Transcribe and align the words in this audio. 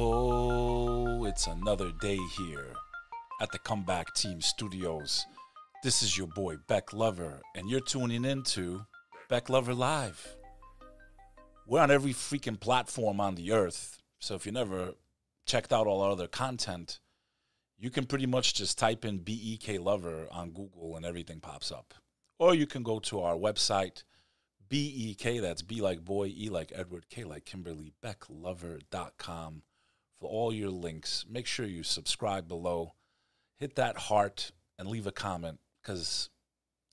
Oh, 0.00 1.24
it's 1.24 1.48
another 1.48 1.90
day 2.00 2.20
here 2.38 2.72
at 3.42 3.50
the 3.50 3.58
Comeback 3.58 4.14
Team 4.14 4.40
Studios. 4.40 5.26
This 5.82 6.04
is 6.04 6.16
your 6.16 6.28
boy 6.28 6.54
Bek 6.68 6.92
Lover, 6.92 7.40
and 7.56 7.68
you're 7.68 7.80
tuning 7.80 8.24
into 8.24 8.86
Bek 9.28 9.48
Lover 9.48 9.74
Live. 9.74 10.36
We're 11.66 11.80
on 11.80 11.90
every 11.90 12.12
freaking 12.12 12.60
platform 12.60 13.20
on 13.20 13.34
the 13.34 13.50
earth, 13.50 14.00
so 14.20 14.36
if 14.36 14.46
you 14.46 14.52
never 14.52 14.92
checked 15.46 15.72
out 15.72 15.88
all 15.88 16.00
our 16.02 16.12
other 16.12 16.28
content, 16.28 17.00
you 17.76 17.90
can 17.90 18.06
pretty 18.06 18.26
much 18.26 18.54
just 18.54 18.78
type 18.78 19.04
in 19.04 19.18
BEK 19.18 19.80
Lover 19.80 20.28
on 20.30 20.52
Google 20.52 20.94
and 20.94 21.04
everything 21.04 21.40
pops 21.40 21.72
up. 21.72 21.92
Or 22.38 22.54
you 22.54 22.68
can 22.68 22.84
go 22.84 23.00
to 23.00 23.18
our 23.22 23.34
website, 23.34 24.04
BEK, 24.68 25.40
that's 25.40 25.62
B 25.62 25.80
like 25.80 26.04
boy, 26.04 26.28
E 26.28 26.50
like 26.50 26.70
Edward, 26.72 27.06
K 27.10 27.24
like 27.24 27.44
Kimberly, 27.44 27.94
BekLover.com 28.00 29.62
for 30.20 30.28
all 30.28 30.52
your 30.52 30.70
links. 30.70 31.24
Make 31.28 31.46
sure 31.46 31.66
you 31.66 31.82
subscribe 31.82 32.48
below, 32.48 32.94
hit 33.56 33.76
that 33.76 33.96
heart, 33.96 34.52
and 34.78 34.88
leave 34.88 35.06
a 35.06 35.12
comment 35.12 35.58
because 35.82 36.30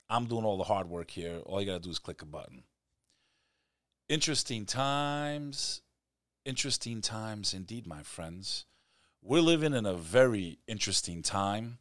I'm 0.09 0.25
doing 0.25 0.45
all 0.45 0.57
the 0.57 0.63
hard 0.63 0.89
work 0.89 1.11
here. 1.11 1.39
All 1.45 1.59
you 1.59 1.67
got 1.67 1.73
to 1.73 1.79
do 1.79 1.89
is 1.89 1.99
click 1.99 2.21
a 2.21 2.25
button. 2.25 2.63
Interesting 4.07 4.65
times, 4.65 5.81
interesting 6.45 7.02
times 7.02 7.53
indeed, 7.53 7.87
my 7.87 8.03
friends. 8.03 8.65
We're 9.23 9.41
living 9.41 9.73
in 9.73 9.85
a 9.87 9.95
very 9.95 10.59
interesting 10.67 11.23
time. 11.23 11.80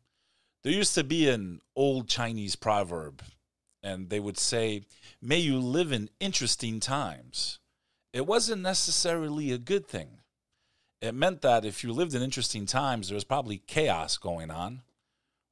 There 0.63 0.73
used 0.73 0.95
to 0.95 1.05
be 1.05 1.29
an 1.29 1.61
old 1.77 2.09
Chinese 2.09 2.57
proverb, 2.57 3.23
and 3.83 4.09
they 4.09 4.21
would 4.21 4.39
say, 4.39 4.85
May 5.21 5.39
you 5.39 5.59
live 5.59 5.93
in 5.93 6.09
interesting 6.21 6.81
times. 6.81 7.59
It 8.15 8.27
wasn't 8.27 8.63
necessarily 8.63 9.53
a 9.53 9.59
good 9.59 9.87
thing. 9.87 10.21
It 11.05 11.15
meant 11.15 11.43
that 11.43 11.67
if 11.67 11.85
you 11.85 11.93
lived 11.93 12.15
in 12.15 12.23
interesting 12.23 12.65
times, 12.65 13.09
there 13.09 13.15
was 13.15 13.25
probably 13.25 13.59
chaos 13.59 14.17
going 14.17 14.51
on 14.51 14.81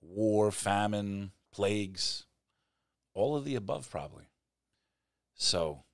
war, 0.01 0.51
famine, 0.51 1.33
plagues, 1.53 2.25
all 3.13 3.37
of 3.37 3.45
the 3.45 3.55
above, 3.55 3.89
probably. 3.91 4.25
So, 5.35 5.85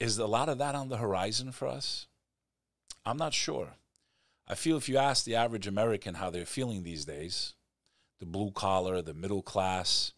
is 0.00 0.18
a 0.18 0.26
lot 0.26 0.48
of 0.48 0.58
that 0.58 0.74
on 0.74 0.88
the 0.88 0.96
horizon 0.96 1.52
for 1.52 1.68
us? 1.68 2.08
I'm 3.04 3.16
not 3.16 3.32
sure. 3.32 3.74
I 4.48 4.56
feel 4.56 4.76
if 4.76 4.88
you 4.88 4.98
ask 4.98 5.24
the 5.24 5.36
average 5.36 5.68
American 5.68 6.14
how 6.14 6.30
they're 6.30 6.44
feeling 6.44 6.82
these 6.82 7.04
days, 7.04 7.54
the 8.18 8.26
blue 8.26 8.50
collar, 8.50 9.00
the 9.00 9.14
middle 9.14 9.42
class, 9.42 10.12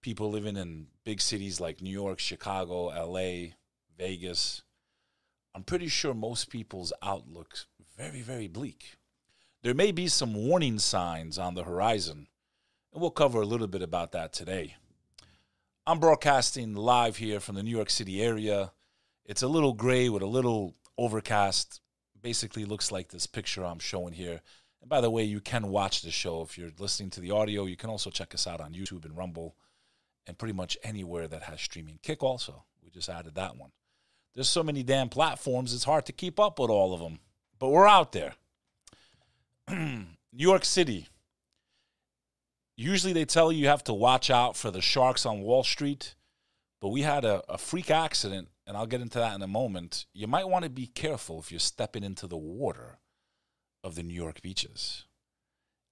people 0.00 0.30
living 0.30 0.56
in 0.56 0.86
big 1.04 1.20
cities 1.20 1.60
like 1.60 1.82
New 1.82 1.90
York, 1.90 2.20
Chicago, 2.20 2.84
LA, 2.86 3.54
Vegas, 3.98 4.62
I'm 5.54 5.62
pretty 5.62 5.88
sure 5.88 6.14
most 6.14 6.50
people's 6.50 6.92
outlook's 7.02 7.66
very, 7.96 8.22
very 8.22 8.48
bleak. 8.48 8.96
There 9.62 9.74
may 9.74 9.92
be 9.92 10.08
some 10.08 10.34
warning 10.34 10.80
signs 10.80 11.38
on 11.38 11.54
the 11.54 11.62
horizon, 11.62 12.26
and 12.92 13.00
we'll 13.00 13.10
cover 13.10 13.40
a 13.40 13.46
little 13.46 13.68
bit 13.68 13.82
about 13.82 14.12
that 14.12 14.32
today. 14.32 14.76
I'm 15.86 16.00
broadcasting 16.00 16.74
live 16.74 17.18
here 17.18 17.38
from 17.38 17.54
the 17.54 17.62
New 17.62 17.70
York 17.70 17.90
City 17.90 18.20
area. 18.20 18.72
It's 19.24 19.42
a 19.42 19.48
little 19.48 19.74
gray 19.74 20.08
with 20.08 20.22
a 20.22 20.26
little 20.26 20.74
overcast. 20.98 21.80
Basically, 22.20 22.64
looks 22.64 22.90
like 22.90 23.10
this 23.10 23.26
picture 23.26 23.64
I'm 23.64 23.78
showing 23.78 24.14
here. 24.14 24.40
And 24.80 24.90
by 24.90 25.00
the 25.00 25.10
way, 25.10 25.22
you 25.22 25.40
can 25.40 25.68
watch 25.68 26.02
the 26.02 26.10
show 26.10 26.42
if 26.42 26.58
you're 26.58 26.72
listening 26.78 27.10
to 27.10 27.20
the 27.20 27.30
audio. 27.30 27.66
You 27.66 27.76
can 27.76 27.90
also 27.90 28.10
check 28.10 28.34
us 28.34 28.46
out 28.46 28.60
on 28.60 28.72
YouTube 28.74 29.04
and 29.04 29.16
Rumble 29.16 29.54
and 30.26 30.36
pretty 30.36 30.54
much 30.54 30.76
anywhere 30.82 31.28
that 31.28 31.44
has 31.44 31.60
streaming. 31.60 32.00
Kick 32.02 32.22
also. 32.22 32.64
We 32.82 32.90
just 32.90 33.08
added 33.08 33.34
that 33.36 33.56
one. 33.56 33.70
There's 34.34 34.48
so 34.48 34.62
many 34.62 34.82
damn 34.82 35.08
platforms, 35.08 35.72
it's 35.72 35.84
hard 35.84 36.06
to 36.06 36.12
keep 36.12 36.40
up 36.40 36.58
with 36.58 36.70
all 36.70 36.92
of 36.92 37.00
them. 37.00 37.20
But 37.58 37.68
we're 37.68 37.86
out 37.86 38.12
there. 38.12 38.34
New 39.70 40.06
York 40.32 40.64
City. 40.64 41.08
Usually 42.76 43.12
they 43.12 43.24
tell 43.24 43.52
you 43.52 43.60
you 43.60 43.68
have 43.68 43.84
to 43.84 43.94
watch 43.94 44.30
out 44.30 44.56
for 44.56 44.70
the 44.70 44.82
sharks 44.82 45.24
on 45.24 45.42
Wall 45.42 45.62
Street, 45.62 46.16
but 46.80 46.88
we 46.88 47.02
had 47.02 47.24
a, 47.24 47.42
a 47.48 47.56
freak 47.56 47.90
accident, 47.90 48.48
and 48.66 48.76
I'll 48.76 48.86
get 48.86 49.00
into 49.00 49.18
that 49.18 49.34
in 49.36 49.42
a 49.42 49.46
moment. 49.46 50.06
You 50.12 50.26
might 50.26 50.48
want 50.48 50.64
to 50.64 50.70
be 50.70 50.88
careful 50.88 51.38
if 51.38 51.52
you're 51.52 51.60
stepping 51.60 52.02
into 52.02 52.26
the 52.26 52.36
water 52.36 52.98
of 53.84 53.94
the 53.94 54.02
New 54.02 54.14
York 54.14 54.42
beaches. 54.42 55.04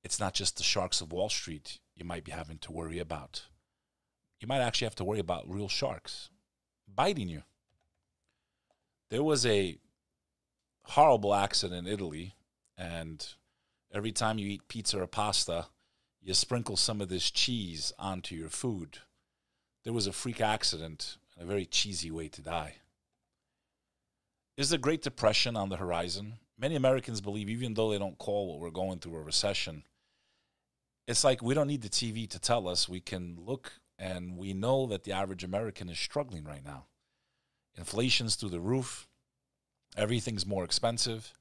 It's 0.03 0.19
not 0.19 0.35
just 0.35 0.57
the 0.57 0.65
sharks 0.65 1.01
of 1.01 1.13
Wall 1.13 1.29
Street 1.29 1.79
you 1.95 2.05
might 2.05 2.25
be 2.25 2.33
having 2.33 2.59
to 2.59 2.73
worry 2.73 2.99
about. 2.99 3.47
You 4.41 4.49
might 4.49 4.61
actually 4.61 4.87
have 4.87 4.97
to 4.97 5.05
worry 5.05 5.21
about 5.21 5.49
real 5.49 5.69
sharks 5.69 6.31
biting 6.93 7.29
you. 7.29 7.43
There 9.13 9.23
was 9.23 9.45
a 9.45 9.77
horrible 10.85 11.35
accident 11.35 11.87
in 11.87 11.93
Italy, 11.93 12.35
and 12.79 13.23
every 13.93 14.11
time 14.11 14.39
you 14.39 14.49
eat 14.49 14.69
pizza 14.69 15.03
or 15.03 15.07
pasta, 15.07 15.67
you 16.23 16.33
sprinkle 16.33 16.79
some 16.79 17.03
of 17.03 17.11
this 17.11 17.31
cheese 17.31 17.93
onto 17.99 18.35
your 18.35 18.49
food. 18.49 19.01
There 19.85 19.93
was 19.93 20.07
a 20.07 20.13
freak 20.13 20.41
accident, 20.41 21.19
and 21.37 21.45
a 21.45 21.47
very 21.47 21.67
cheesy 21.67 22.11
way 22.11 22.29
to 22.29 22.41
die. 22.41 22.77
Is 24.57 24.71
the 24.71 24.79
Great 24.79 25.03
Depression 25.03 25.59
on 25.59 25.69
the 25.69 25.77
horizon? 25.77 26.39
Many 26.59 26.75
Americans 26.75 27.21
believe, 27.21 27.51
even 27.51 27.75
though 27.75 27.91
they 27.91 27.99
don't 27.99 28.17
call 28.17 28.49
what 28.49 28.61
we're 28.61 28.71
going 28.71 28.99
through 28.99 29.17
a 29.17 29.23
recession, 29.23 29.83
it's 31.07 31.23
like 31.23 31.43
we 31.43 31.53
don't 31.53 31.69
need 31.69 31.83
the 31.83 31.91
TV 31.91 32.27
to 32.31 32.39
tell 32.39 32.67
us. 32.67 32.89
We 32.89 33.01
can 33.01 33.37
look 33.39 33.75
and 33.99 34.39
we 34.39 34.55
know 34.55 34.87
that 34.87 35.05
the 35.05 35.13
average 35.13 35.45
American 35.45 35.91
is 35.91 35.99
struggling 35.99 36.45
right 36.45 36.65
now. 36.65 36.87
Inflation's 37.77 38.35
through 38.37 38.51
the 38.51 38.61
roof. 38.61 39.09
Everything's 39.97 40.47
more 40.47 40.65
expensive. 40.65 41.33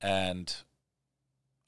And 0.00 0.54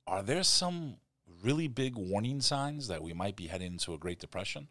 are 0.06 0.22
there 0.22 0.42
some 0.42 0.96
really 1.42 1.68
big 1.68 1.96
warning 1.96 2.40
signs 2.40 2.88
that 2.88 3.02
we 3.02 3.12
might 3.12 3.36
be 3.36 3.46
heading 3.46 3.72
into 3.72 3.94
a 3.94 3.98
Great 3.98 4.18
Depression? 4.18 4.68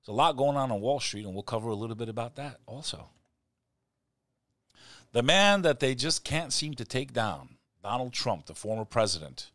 There's 0.00 0.14
a 0.14 0.16
lot 0.16 0.36
going 0.36 0.56
on 0.56 0.70
on 0.70 0.80
Wall 0.80 1.00
Street, 1.00 1.24
and 1.24 1.34
we'll 1.34 1.42
cover 1.42 1.68
a 1.68 1.74
little 1.74 1.96
bit 1.96 2.08
about 2.08 2.36
that 2.36 2.60
also. 2.66 3.10
The 5.12 5.22
man 5.22 5.62
that 5.62 5.80
they 5.80 5.94
just 5.94 6.24
can't 6.24 6.52
seem 6.52 6.74
to 6.74 6.84
take 6.84 7.12
down, 7.12 7.56
Donald 7.82 8.12
Trump, 8.12 8.46
the 8.46 8.54
former 8.54 8.84
president, 8.84 9.50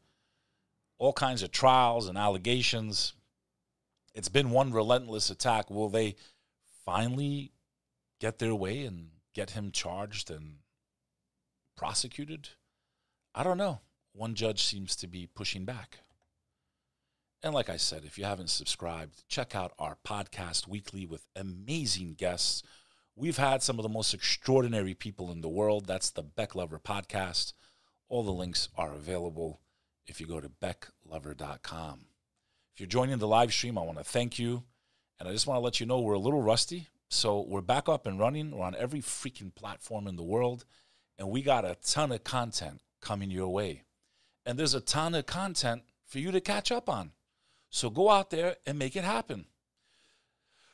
all 0.98 1.14
kinds 1.14 1.42
of 1.42 1.52
trials 1.52 2.08
and 2.08 2.18
allegations. 2.18 3.14
It's 4.14 4.30
been 4.30 4.52
one 4.52 4.72
relentless 4.72 5.30
attack. 5.30 5.70
Will 5.70 5.90
they 5.90 6.16
finally 6.86 7.52
get 8.20 8.40
their 8.40 8.56
way 8.56 8.84
and 8.84 9.10
get 9.34 9.52
him 9.52 9.72
charged 9.72 10.32
and 10.32 10.58
prosecuted? 11.76 12.50
I 13.34 13.44
don't 13.44 13.58
know. 13.58 13.82
One 14.14 14.36
judge 14.36 14.64
seems 14.64 14.96
to 14.98 15.08
be 15.08 15.28
pushing 15.28 15.66
back. 15.66 16.00
And 17.44 17.54
like 17.54 17.70
I 17.70 17.78
said, 17.78 18.06
if 18.06 18.18
you 18.18 18.24
haven't 18.24 18.50
subscribed, 18.50 19.28
check 19.28 19.56
out 19.56 19.74
our 19.78 19.98
podcast 20.08 20.68
weekly 20.68 21.06
with 21.06 21.28
amazing 21.36 22.16
guests. 22.18 22.64
We've 23.16 23.38
had 23.38 23.62
some 23.62 23.78
of 23.78 23.84
the 23.84 23.90
most 23.90 24.14
extraordinary 24.14 24.94
people 24.94 25.32
in 25.32 25.42
the 25.42 25.50
world. 25.50 25.86
That's 25.86 26.10
the 26.10 26.24
Bek 26.24 26.56
Lover 26.56 26.80
podcast. 26.80 27.54
All 28.10 28.24
the 28.24 28.32
links 28.32 28.70
are 28.78 28.94
available 28.94 29.62
if 30.08 30.20
you 30.20 30.28
go 30.28 30.40
to 30.40 30.50
beklover.com. 30.50 32.06
If 32.74 32.80
you're 32.80 32.88
joining 32.88 33.18
the 33.18 33.28
live 33.28 33.54
stream, 33.54 33.78
I 33.78 33.84
want 33.84 33.98
to 33.98 34.04
thank 34.04 34.40
you. 34.40 34.64
And 35.20 35.30
I 35.30 35.32
just 35.32 35.48
want 35.48 35.58
to 35.58 35.64
let 35.64 35.80
you 35.80 35.86
know 35.86 36.00
we're 36.02 36.14
a 36.14 36.20
little 36.20 36.42
rusty. 36.42 36.88
So 37.10 37.46
we're 37.48 37.62
back 37.62 37.88
up 37.88 38.06
and 38.06 38.20
running. 38.20 38.52
We're 38.52 38.66
on 38.66 38.76
every 38.76 39.02
freaking 39.02 39.54
platform 39.54 40.08
in 40.08 40.16
the 40.16 40.24
world. 40.24 40.66
And 41.18 41.30
we 41.30 41.42
got 41.42 41.66
a 41.66 41.78
ton 41.84 42.12
of 42.12 42.24
content 42.24 42.82
coming 43.02 43.32
your 43.32 43.48
way. 43.50 43.84
And 44.46 44.60
there's 44.60 44.74
a 44.74 44.82
ton 44.82 45.16
of 45.16 45.26
content 45.26 45.84
for 46.06 46.20
you 46.20 46.32
to 46.32 46.42
catch 46.42 46.72
up 46.72 46.90
on. 46.90 47.12
So 47.70 47.90
go 47.90 48.10
out 48.10 48.30
there 48.30 48.58
and 48.66 48.78
make 48.80 48.96
it 48.96 49.04
happen. 49.04 49.46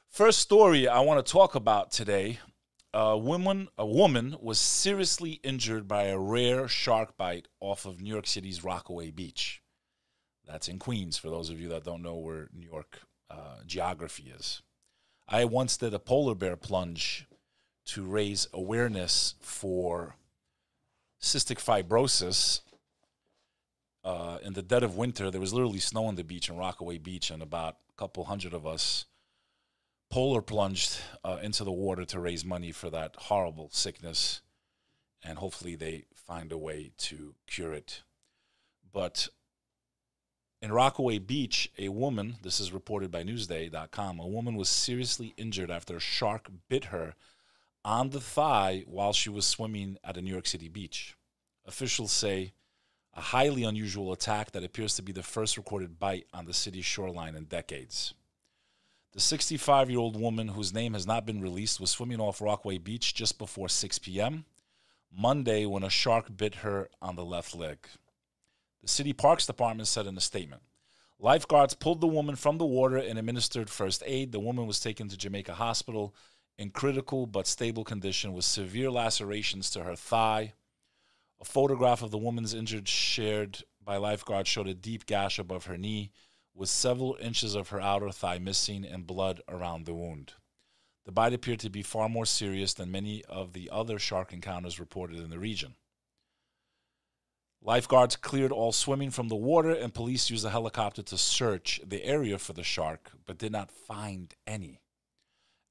First 0.09 0.39
story 0.39 0.87
I 0.87 0.99
want 0.99 1.25
to 1.25 1.31
talk 1.31 1.55
about 1.55 1.91
today. 1.91 2.39
A 2.93 3.17
woman, 3.17 3.69
a 3.77 3.85
woman 3.85 4.35
was 4.41 4.59
seriously 4.59 5.39
injured 5.43 5.87
by 5.87 6.05
a 6.05 6.19
rare 6.19 6.67
shark 6.67 7.15
bite 7.15 7.47
off 7.61 7.85
of 7.85 8.01
New 8.01 8.11
York 8.11 8.27
City's 8.27 8.63
Rockaway 8.63 9.11
Beach. 9.11 9.61
That's 10.45 10.67
in 10.67 10.79
Queens, 10.79 11.17
for 11.17 11.29
those 11.29 11.49
of 11.49 11.61
you 11.61 11.69
that 11.69 11.85
don't 11.85 12.01
know 12.01 12.15
where 12.15 12.49
New 12.53 12.65
York 12.65 12.99
uh, 13.29 13.59
geography 13.65 14.33
is. 14.35 14.61
I 15.33 15.45
once 15.45 15.77
did 15.77 15.93
a 15.93 15.99
polar 15.99 16.35
bear 16.35 16.57
plunge 16.57 17.25
to 17.85 18.03
raise 18.03 18.49
awareness 18.51 19.35
for 19.39 20.17
cystic 21.21 21.57
fibrosis. 21.57 22.59
Uh, 24.03 24.39
in 24.43 24.51
the 24.51 24.61
dead 24.61 24.83
of 24.83 24.97
winter, 24.97 25.31
there 25.31 25.39
was 25.39 25.53
literally 25.53 25.79
snow 25.79 26.07
on 26.07 26.15
the 26.15 26.25
beach 26.25 26.49
in 26.49 26.57
Rockaway 26.57 26.97
Beach, 26.97 27.31
and 27.31 27.41
about 27.41 27.77
a 27.89 27.93
couple 27.93 28.25
hundred 28.25 28.53
of 28.53 28.67
us 28.67 29.05
polar 30.09 30.41
plunged 30.41 30.99
uh, 31.23 31.37
into 31.41 31.63
the 31.63 31.71
water 31.71 32.03
to 32.03 32.19
raise 32.19 32.43
money 32.43 32.73
for 32.73 32.89
that 32.89 33.15
horrible 33.15 33.69
sickness, 33.71 34.41
and 35.23 35.37
hopefully 35.37 35.75
they 35.75 36.03
find 36.13 36.51
a 36.51 36.57
way 36.57 36.91
to 36.97 37.35
cure 37.47 37.71
it. 37.71 38.03
But 38.91 39.29
in 40.61 40.71
Rockaway 40.71 41.17
Beach, 41.17 41.71
a 41.79 41.89
woman, 41.89 42.37
this 42.43 42.59
is 42.59 42.71
reported 42.71 43.09
by 43.09 43.23
Newsday.com, 43.23 44.19
a 44.19 44.27
woman 44.27 44.55
was 44.55 44.69
seriously 44.69 45.33
injured 45.35 45.71
after 45.71 45.95
a 45.95 45.99
shark 45.99 46.49
bit 46.69 46.85
her 46.85 47.15
on 47.83 48.11
the 48.11 48.21
thigh 48.21 48.83
while 48.85 49.11
she 49.11 49.29
was 49.29 49.45
swimming 49.45 49.97
at 50.03 50.17
a 50.17 50.21
New 50.21 50.31
York 50.31 50.45
City 50.45 50.69
beach. 50.69 51.15
Officials 51.65 52.11
say 52.11 52.53
a 53.15 53.21
highly 53.21 53.63
unusual 53.63 54.11
attack 54.11 54.51
that 54.51 54.63
appears 54.63 54.95
to 54.95 55.01
be 55.01 55.11
the 55.11 55.23
first 55.23 55.57
recorded 55.57 55.99
bite 55.99 56.27
on 56.31 56.45
the 56.45 56.53
city's 56.53 56.85
shoreline 56.85 57.35
in 57.35 57.45
decades. 57.45 58.13
The 59.13 59.19
65 59.19 59.89
year 59.89 59.99
old 59.99 60.19
woman, 60.19 60.49
whose 60.49 60.73
name 60.73 60.93
has 60.93 61.07
not 61.07 61.25
been 61.25 61.41
released, 61.41 61.79
was 61.79 61.89
swimming 61.89 62.21
off 62.21 62.39
Rockaway 62.39 62.77
Beach 62.77 63.15
just 63.15 63.39
before 63.39 63.67
6 63.67 63.99
p.m. 63.99 64.45
Monday 65.11 65.65
when 65.65 65.83
a 65.83 65.89
shark 65.89 66.37
bit 66.37 66.55
her 66.55 66.87
on 67.01 67.15
the 67.15 67.25
left 67.25 67.55
leg. 67.55 67.79
The 68.81 68.87
city 68.87 69.13
parks 69.13 69.45
department 69.45 69.87
said 69.87 70.07
in 70.07 70.17
a 70.17 70.21
statement 70.21 70.63
Lifeguards 71.19 71.75
pulled 71.75 72.01
the 72.01 72.07
woman 72.07 72.35
from 72.35 72.57
the 72.57 72.65
water 72.65 72.97
and 72.97 73.19
administered 73.19 73.69
first 73.69 74.01
aid. 74.07 74.31
The 74.31 74.39
woman 74.39 74.65
was 74.65 74.79
taken 74.79 75.07
to 75.09 75.17
Jamaica 75.17 75.53
Hospital 75.53 76.15
in 76.57 76.71
critical 76.71 77.27
but 77.27 77.45
stable 77.45 77.83
condition 77.83 78.33
with 78.33 78.45
severe 78.45 78.89
lacerations 78.89 79.69
to 79.71 79.83
her 79.83 79.95
thigh. 79.95 80.53
A 81.39 81.45
photograph 81.45 82.01
of 82.01 82.09
the 82.09 82.17
woman's 82.17 82.55
injured 82.55 82.87
shared 82.87 83.63
by 83.83 83.97
lifeguards 83.97 84.49
showed 84.49 84.67
a 84.67 84.73
deep 84.73 85.05
gash 85.05 85.37
above 85.37 85.65
her 85.65 85.77
knee 85.77 86.11
with 86.53 86.69
several 86.69 87.17
inches 87.21 87.55
of 87.55 87.69
her 87.69 87.79
outer 87.79 88.11
thigh 88.11 88.39
missing 88.39 88.83
and 88.83 89.07
blood 89.07 89.41
around 89.47 89.85
the 89.85 89.93
wound. 89.93 90.33
The 91.05 91.11
bite 91.11 91.33
appeared 91.33 91.59
to 91.61 91.69
be 91.69 91.81
far 91.81 92.09
more 92.09 92.25
serious 92.25 92.73
than 92.73 92.91
many 92.91 93.23
of 93.25 93.53
the 93.53 93.69
other 93.71 93.97
shark 93.97 94.33
encounters 94.33 94.79
reported 94.79 95.19
in 95.19 95.29
the 95.29 95.39
region. 95.39 95.75
Lifeguards 97.63 98.15
cleared 98.15 98.51
all 98.51 98.71
swimming 98.71 99.11
from 99.11 99.27
the 99.27 99.35
water, 99.35 99.71
and 99.71 99.93
police 99.93 100.31
used 100.31 100.45
a 100.45 100.49
helicopter 100.49 101.03
to 101.03 101.17
search 101.17 101.79
the 101.85 102.03
area 102.03 102.39
for 102.39 102.53
the 102.53 102.63
shark, 102.63 103.11
but 103.25 103.37
did 103.37 103.51
not 103.51 103.69
find 103.69 104.33
any. 104.47 104.81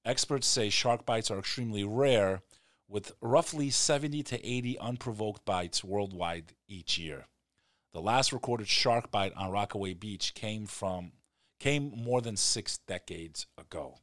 Experts 0.04 0.46
say 0.46 0.70
shark 0.70 1.04
bites 1.04 1.30
are 1.30 1.38
extremely 1.38 1.82
rare, 1.82 2.42
with 2.88 3.12
roughly 3.20 3.70
70 3.70 4.22
to 4.22 4.46
80 4.46 4.78
unprovoked 4.78 5.44
bites 5.44 5.82
worldwide 5.82 6.54
each 6.68 6.96
year. 6.96 7.26
The 7.92 8.00
last 8.00 8.32
recorded 8.32 8.68
shark 8.68 9.10
bite 9.10 9.32
on 9.36 9.50
Rockaway 9.50 9.94
Beach 9.94 10.34
came 10.34 10.66
from 10.66 11.12
came 11.58 11.92
more 11.94 12.22
than 12.22 12.36
6 12.36 12.78
decades 12.86 13.46
ago. 13.58 13.98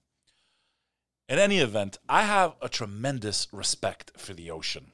In 1.27 1.39
any 1.39 1.57
event, 1.59 1.97
I 2.07 2.23
have 2.23 2.55
a 2.61 2.69
tremendous 2.69 3.47
respect 3.51 4.11
for 4.17 4.33
the 4.33 4.51
ocean. 4.51 4.91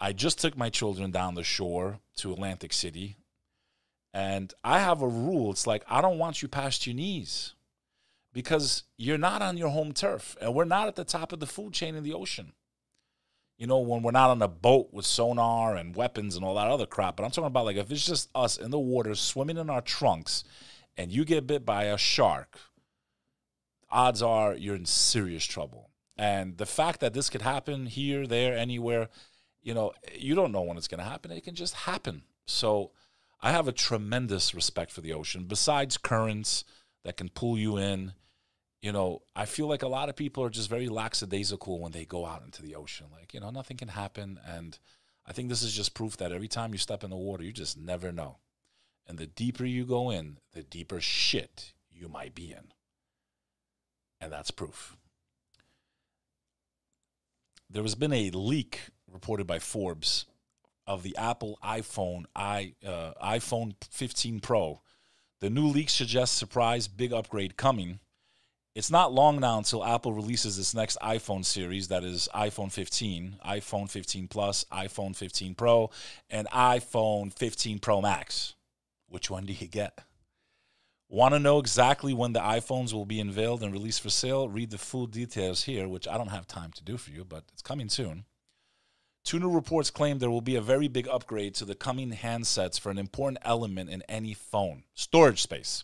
I 0.00 0.12
just 0.12 0.38
took 0.38 0.56
my 0.56 0.70
children 0.70 1.10
down 1.10 1.34
the 1.34 1.42
shore 1.42 2.00
to 2.16 2.32
Atlantic 2.32 2.72
City, 2.72 3.16
and 4.12 4.52
I 4.64 4.80
have 4.80 5.02
a 5.02 5.08
rule. 5.08 5.50
It's 5.50 5.66
like, 5.66 5.84
I 5.88 6.00
don't 6.00 6.18
want 6.18 6.42
you 6.42 6.48
past 6.48 6.86
your 6.86 6.96
knees 6.96 7.54
because 8.32 8.82
you're 8.98 9.18
not 9.18 9.42
on 9.42 9.56
your 9.56 9.70
home 9.70 9.92
turf, 9.92 10.36
and 10.40 10.54
we're 10.54 10.64
not 10.64 10.88
at 10.88 10.96
the 10.96 11.04
top 11.04 11.32
of 11.32 11.40
the 11.40 11.46
food 11.46 11.72
chain 11.72 11.94
in 11.94 12.04
the 12.04 12.14
ocean. 12.14 12.52
You 13.58 13.66
know, 13.66 13.78
when 13.78 14.02
we're 14.02 14.10
not 14.10 14.30
on 14.30 14.42
a 14.42 14.48
boat 14.48 14.88
with 14.92 15.06
sonar 15.06 15.76
and 15.76 15.96
weapons 15.96 16.36
and 16.36 16.44
all 16.44 16.56
that 16.56 16.66
other 16.66 16.84
crap, 16.84 17.16
but 17.16 17.24
I'm 17.24 17.30
talking 17.30 17.46
about 17.46 17.64
like 17.64 17.76
if 17.76 17.90
it's 17.90 18.04
just 18.04 18.28
us 18.34 18.58
in 18.58 18.70
the 18.70 18.78
water 18.78 19.14
swimming 19.14 19.56
in 19.56 19.70
our 19.70 19.80
trunks 19.80 20.44
and 20.98 21.10
you 21.10 21.24
get 21.24 21.46
bit 21.46 21.64
by 21.64 21.84
a 21.84 21.96
shark, 21.96 22.58
odds 23.90 24.20
are 24.20 24.54
you're 24.54 24.76
in 24.76 24.84
serious 24.84 25.46
trouble. 25.46 25.88
And 26.18 26.58
the 26.58 26.66
fact 26.66 27.00
that 27.00 27.14
this 27.14 27.30
could 27.30 27.42
happen 27.42 27.86
here, 27.86 28.26
there, 28.26 28.56
anywhere, 28.56 29.08
you 29.66 29.74
know, 29.74 29.92
you 30.16 30.36
don't 30.36 30.52
know 30.52 30.62
when 30.62 30.76
it's 30.76 30.86
going 30.86 31.02
to 31.02 31.10
happen. 31.10 31.32
It 31.32 31.42
can 31.42 31.56
just 31.56 31.74
happen. 31.74 32.22
So 32.46 32.92
I 33.42 33.50
have 33.50 33.66
a 33.66 33.72
tremendous 33.72 34.54
respect 34.54 34.92
for 34.92 35.00
the 35.00 35.12
ocean. 35.12 35.46
Besides 35.48 35.98
currents 35.98 36.62
that 37.02 37.16
can 37.16 37.28
pull 37.28 37.58
you 37.58 37.76
in, 37.76 38.12
you 38.80 38.92
know, 38.92 39.22
I 39.34 39.44
feel 39.44 39.66
like 39.66 39.82
a 39.82 39.88
lot 39.88 40.08
of 40.08 40.14
people 40.14 40.44
are 40.44 40.50
just 40.50 40.70
very 40.70 40.88
lackadaisical 40.88 41.80
when 41.80 41.90
they 41.90 42.04
go 42.04 42.24
out 42.24 42.44
into 42.44 42.62
the 42.62 42.76
ocean. 42.76 43.06
Like, 43.12 43.34
you 43.34 43.40
know, 43.40 43.50
nothing 43.50 43.76
can 43.76 43.88
happen. 43.88 44.38
And 44.46 44.78
I 45.26 45.32
think 45.32 45.48
this 45.48 45.64
is 45.64 45.74
just 45.74 45.94
proof 45.94 46.16
that 46.18 46.30
every 46.30 46.46
time 46.46 46.70
you 46.70 46.78
step 46.78 47.02
in 47.02 47.10
the 47.10 47.16
water, 47.16 47.42
you 47.42 47.52
just 47.52 47.76
never 47.76 48.12
know. 48.12 48.36
And 49.08 49.18
the 49.18 49.26
deeper 49.26 49.64
you 49.64 49.84
go 49.84 50.10
in, 50.10 50.38
the 50.52 50.62
deeper 50.62 51.00
shit 51.00 51.72
you 51.90 52.08
might 52.08 52.36
be 52.36 52.52
in. 52.52 52.70
And 54.20 54.32
that's 54.32 54.52
proof. 54.52 54.96
There 57.68 57.82
has 57.82 57.96
been 57.96 58.12
a 58.12 58.30
leak 58.30 58.90
reported 59.16 59.46
by 59.46 59.58
Forbes 59.58 60.26
of 60.86 61.02
the 61.02 61.16
Apple 61.16 61.58
iPhone 61.64 62.26
i 62.36 62.74
uh, 62.86 63.12
iPhone 63.22 63.74
15 63.90 64.40
Pro. 64.40 64.82
The 65.40 65.48
new 65.48 65.66
leak 65.66 65.88
suggests 65.88 66.36
surprise 66.36 66.86
big 66.86 67.12
upgrade 67.14 67.56
coming. 67.56 67.98
It's 68.74 68.90
not 68.90 69.12
long 69.12 69.40
now 69.40 69.56
until 69.56 69.82
Apple 69.82 70.12
releases 70.12 70.58
its 70.58 70.74
next 70.74 70.98
iPhone 71.02 71.46
series 71.46 71.88
that 71.88 72.04
is 72.04 72.28
iPhone 72.34 72.70
15, 72.70 73.36
iPhone 73.44 73.90
15 73.90 74.28
Plus, 74.28 74.64
iPhone 74.70 75.16
15 75.16 75.54
Pro, 75.54 75.90
and 76.28 76.46
iPhone 76.48 77.32
15 77.32 77.78
Pro 77.78 78.02
Max. 78.02 78.54
Which 79.08 79.30
one 79.30 79.46
do 79.46 79.54
you 79.54 79.66
get? 79.66 79.98
Want 81.08 81.34
to 81.34 81.38
know 81.38 81.58
exactly 81.58 82.12
when 82.12 82.34
the 82.34 82.40
iPhones 82.40 82.92
will 82.92 83.06
be 83.06 83.20
unveiled 83.20 83.62
and 83.62 83.72
released 83.72 84.02
for 84.02 84.10
sale? 84.10 84.48
Read 84.48 84.70
the 84.70 84.78
full 84.78 85.06
details 85.06 85.62
here, 85.64 85.88
which 85.88 86.06
I 86.06 86.18
don't 86.18 86.28
have 86.28 86.46
time 86.46 86.72
to 86.72 86.84
do 86.84 86.98
for 86.98 87.10
you, 87.10 87.24
but 87.24 87.44
it's 87.52 87.62
coming 87.62 87.88
soon. 87.88 88.26
Two 89.26 89.40
new 89.40 89.50
reports 89.50 89.90
claim 89.90 90.20
there 90.20 90.30
will 90.30 90.40
be 90.40 90.54
a 90.54 90.60
very 90.60 90.86
big 90.86 91.08
upgrade 91.08 91.52
to 91.56 91.64
the 91.64 91.74
coming 91.74 92.12
handsets 92.12 92.78
for 92.78 92.90
an 92.90 92.98
important 92.98 93.38
element 93.42 93.90
in 93.90 94.02
any 94.08 94.32
phone 94.32 94.84
storage 94.94 95.42
space. 95.42 95.82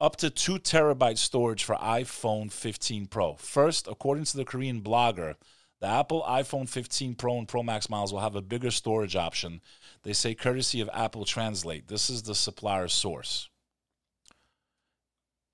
Up 0.00 0.16
to 0.16 0.28
2 0.28 0.58
terabyte 0.58 1.18
storage 1.18 1.62
for 1.62 1.76
iPhone 1.76 2.50
15 2.50 3.06
Pro. 3.06 3.36
First, 3.36 3.86
according 3.86 4.24
to 4.24 4.36
the 4.36 4.44
Korean 4.44 4.80
blogger, 4.80 5.36
the 5.80 5.86
Apple 5.86 6.24
iPhone 6.28 6.68
15 6.68 7.14
Pro 7.14 7.38
and 7.38 7.46
Pro 7.46 7.62
Max 7.62 7.88
models 7.88 8.12
will 8.12 8.20
have 8.20 8.34
a 8.34 8.42
bigger 8.42 8.72
storage 8.72 9.14
option. 9.14 9.60
They 10.02 10.12
say 10.12 10.34
courtesy 10.34 10.80
of 10.80 10.90
Apple 10.92 11.24
Translate. 11.24 11.86
This 11.86 12.10
is 12.10 12.24
the 12.24 12.34
supplier 12.34 12.88
source. 12.88 13.48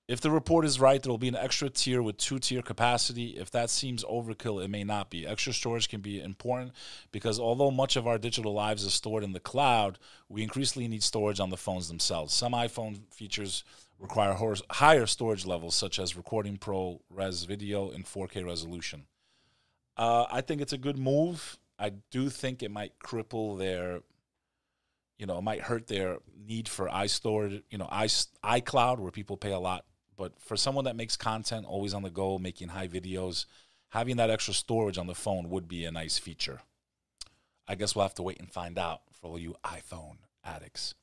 If 0.07 0.21
the 0.21 0.31
report 0.31 0.63
is 0.63 0.79
right, 0.79 1.03
there 1.03 1.11
will 1.11 1.17
be 1.17 1.27
an 1.27 1.35
extra 1.35 1.69
tier 1.69 2.01
with 2.01 2.15
two 2.15 2.39
tier 2.39 2.61
capacity. 2.61 3.31
If 3.31 3.51
that 3.51 3.69
seems 3.69 4.05
overkill, 4.05 4.63
it 4.63 4.69
may 4.69 4.85
not 4.85 5.09
be. 5.09 5.27
Extra 5.27 5.51
storage 5.51 5.89
can 5.89 5.99
be 5.99 6.21
important 6.21 6.71
because 7.11 7.41
although 7.41 7.71
much 7.71 7.97
of 7.97 8.07
our 8.07 8.17
digital 8.17 8.53
lives 8.53 8.85
is 8.85 8.93
stored 8.93 9.25
in 9.25 9.33
the 9.33 9.41
cloud, 9.41 9.99
we 10.29 10.43
increasingly 10.43 10.87
need 10.87 11.03
storage 11.03 11.41
on 11.41 11.49
the 11.49 11.57
phones 11.57 11.89
themselves. 11.89 12.33
Some 12.33 12.53
iPhone 12.53 13.01
features 13.13 13.65
require 13.99 14.33
higher 14.69 15.07
storage 15.07 15.45
levels, 15.45 15.75
such 15.75 15.99
as 15.99 16.15
recording 16.15 16.57
ProRes 16.57 17.45
video 17.45 17.89
in 17.89 18.03
4K 18.03 18.45
resolution. 18.45 19.07
Uh, 19.97 20.25
I 20.31 20.39
think 20.39 20.61
it's 20.61 20.73
a 20.73 20.77
good 20.77 20.97
move. 20.97 21.59
I 21.77 21.89
do 22.11 22.29
think 22.29 22.63
it 22.63 22.71
might 22.71 22.97
cripple 22.99 23.57
their, 23.57 23.99
you 25.19 25.25
know, 25.25 25.39
it 25.39 25.43
might 25.43 25.61
hurt 25.63 25.87
their 25.87 26.19
need 26.47 26.69
for 26.69 26.87
iStorage, 26.87 27.61
you 27.69 27.77
know, 27.77 27.89
i 27.91 28.05
iCloud, 28.05 28.99
where 28.99 29.11
people 29.11 29.35
pay 29.35 29.51
a 29.51 29.59
lot 29.59 29.83
but 30.17 30.33
for 30.39 30.57
someone 30.57 30.85
that 30.85 30.95
makes 30.95 31.15
content, 31.15 31.65
always 31.65 31.93
on 31.93 32.01
the 32.01 32.09
go, 32.09 32.39
making 32.39 32.69
high 32.69 32.87
videos, 32.87 33.45
having 33.89 34.17
that 34.17 34.29
extra 34.29 34.53
storage 34.53 34.97
on 34.97 35.07
the 35.07 35.15
phone 35.15 35.49
would 35.49 35.67
be 35.67 35.85
a 35.85 35.91
nice 35.91 36.17
feature. 36.17 36.61
I 37.67 37.75
guess 37.75 37.95
we'll 37.95 38.05
have 38.05 38.15
to 38.15 38.23
wait 38.23 38.39
and 38.39 38.51
find 38.51 38.79
out 38.79 39.01
for 39.11 39.27
all 39.27 39.39
you 39.39 39.55
iPhone 39.63 40.17
addicts. 40.43 40.95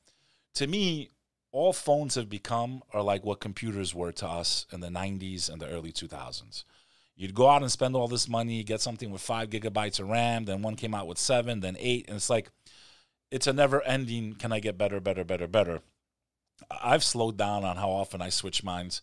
To 0.55 0.67
me, 0.67 1.09
all 1.51 1.73
phones 1.73 2.15
have 2.15 2.29
become 2.29 2.83
are 2.91 3.01
like 3.01 3.23
what 3.23 3.39
computers 3.39 3.95
were 3.95 4.11
to 4.11 4.27
us 4.27 4.65
in 4.71 4.81
the 4.81 4.89
90s 4.89 5.49
and 5.49 5.61
the 5.61 5.69
early 5.69 5.93
2000s. 5.93 6.65
You'd 7.15 7.33
go 7.33 7.47
out 7.47 7.61
and 7.61 7.71
spend 7.71 7.95
all 7.95 8.09
this 8.09 8.27
money, 8.27 8.61
get 8.63 8.81
something 8.81 9.09
with 9.09 9.21
five 9.21 9.49
gigabytes 9.49 10.01
of 10.01 10.09
RAM, 10.09 10.43
then 10.45 10.61
one 10.61 10.75
came 10.75 10.93
out 10.93 11.07
with 11.07 11.17
seven, 11.17 11.61
then 11.61 11.77
eight, 11.79 12.07
and 12.07 12.17
it's 12.17 12.29
like 12.29 12.49
it's 13.31 13.47
a 13.47 13.53
never 13.53 13.81
ending 13.83 14.33
can 14.33 14.51
I 14.51 14.59
get 14.59 14.77
better, 14.77 14.99
better, 14.99 15.23
better, 15.23 15.47
better? 15.47 15.81
I've 16.69 17.03
slowed 17.03 17.37
down 17.37 17.63
on 17.63 17.77
how 17.77 17.89
often 17.89 18.21
I 18.21 18.29
switch 18.29 18.63
mines. 18.63 19.01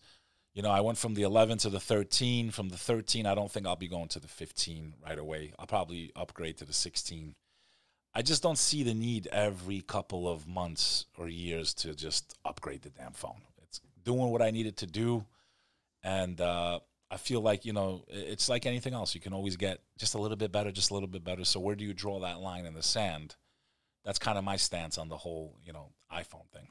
You 0.53 0.61
know, 0.61 0.69
I 0.69 0.81
went 0.81 0.97
from 0.97 1.15
the 1.15 1.23
11 1.23 1.59
to 1.59 1.69
the 1.69 1.79
13. 1.79 2.51
From 2.51 2.69
the 2.69 2.77
13, 2.77 3.25
I 3.25 3.35
don't 3.35 3.51
think 3.51 3.65
I'll 3.65 3.75
be 3.75 3.87
going 3.87 4.07
to 4.09 4.19
the 4.19 4.27
15 4.27 4.93
right 5.03 5.17
away. 5.17 5.53
I'll 5.57 5.65
probably 5.65 6.11
upgrade 6.15 6.57
to 6.57 6.65
the 6.65 6.73
16. 6.73 7.33
I 8.15 8.21
just 8.21 8.43
don't 8.43 8.57
see 8.57 8.83
the 8.83 8.93
need 8.93 9.27
every 9.31 9.81
couple 9.81 10.29
of 10.29 10.47
months 10.47 11.05
or 11.17 11.27
years 11.27 11.73
to 11.75 11.95
just 11.95 12.35
upgrade 12.45 12.83
the 12.83 12.91
damn 12.91 13.13
phone. 13.13 13.41
It's 13.63 13.81
doing 14.03 14.29
what 14.29 14.43
I 14.43 14.51
needed 14.51 14.77
to 14.77 14.85
do. 14.85 15.25
And 16.03 16.39
uh, 16.39 16.79
I 17.09 17.17
feel 17.17 17.41
like, 17.41 17.65
you 17.65 17.73
know, 17.73 18.03
it's 18.07 18.49
like 18.49 18.67
anything 18.67 18.93
else. 18.93 19.15
You 19.15 19.21
can 19.21 19.33
always 19.33 19.57
get 19.57 19.79
just 19.97 20.13
a 20.13 20.19
little 20.19 20.37
bit 20.37 20.51
better, 20.51 20.71
just 20.71 20.91
a 20.91 20.93
little 20.93 21.09
bit 21.09 21.23
better. 21.23 21.43
So 21.45 21.59
where 21.59 21.75
do 21.75 21.83
you 21.83 21.93
draw 21.93 22.19
that 22.19 22.39
line 22.39 22.65
in 22.65 22.75
the 22.75 22.83
sand? 22.83 23.35
That's 24.05 24.19
kind 24.19 24.37
of 24.37 24.43
my 24.43 24.57
stance 24.57 24.99
on 24.99 25.09
the 25.09 25.17
whole, 25.17 25.57
you 25.65 25.73
know, 25.73 25.89
iPhone 26.11 26.47
thing. 26.53 26.67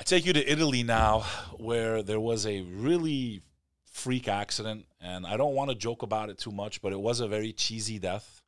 I 0.00 0.02
take 0.02 0.24
you 0.24 0.32
to 0.32 0.50
Italy 0.50 0.82
now, 0.82 1.26
where 1.58 2.02
there 2.02 2.18
was 2.18 2.46
a 2.46 2.62
really 2.62 3.42
freak 3.84 4.28
accident, 4.28 4.86
and 4.98 5.26
I 5.26 5.36
don't 5.36 5.54
want 5.54 5.68
to 5.68 5.76
joke 5.76 6.02
about 6.02 6.30
it 6.30 6.38
too 6.38 6.52
much, 6.52 6.80
but 6.80 6.94
it 6.94 6.98
was 6.98 7.20
a 7.20 7.28
very 7.28 7.52
cheesy 7.52 7.98
death. 7.98 8.40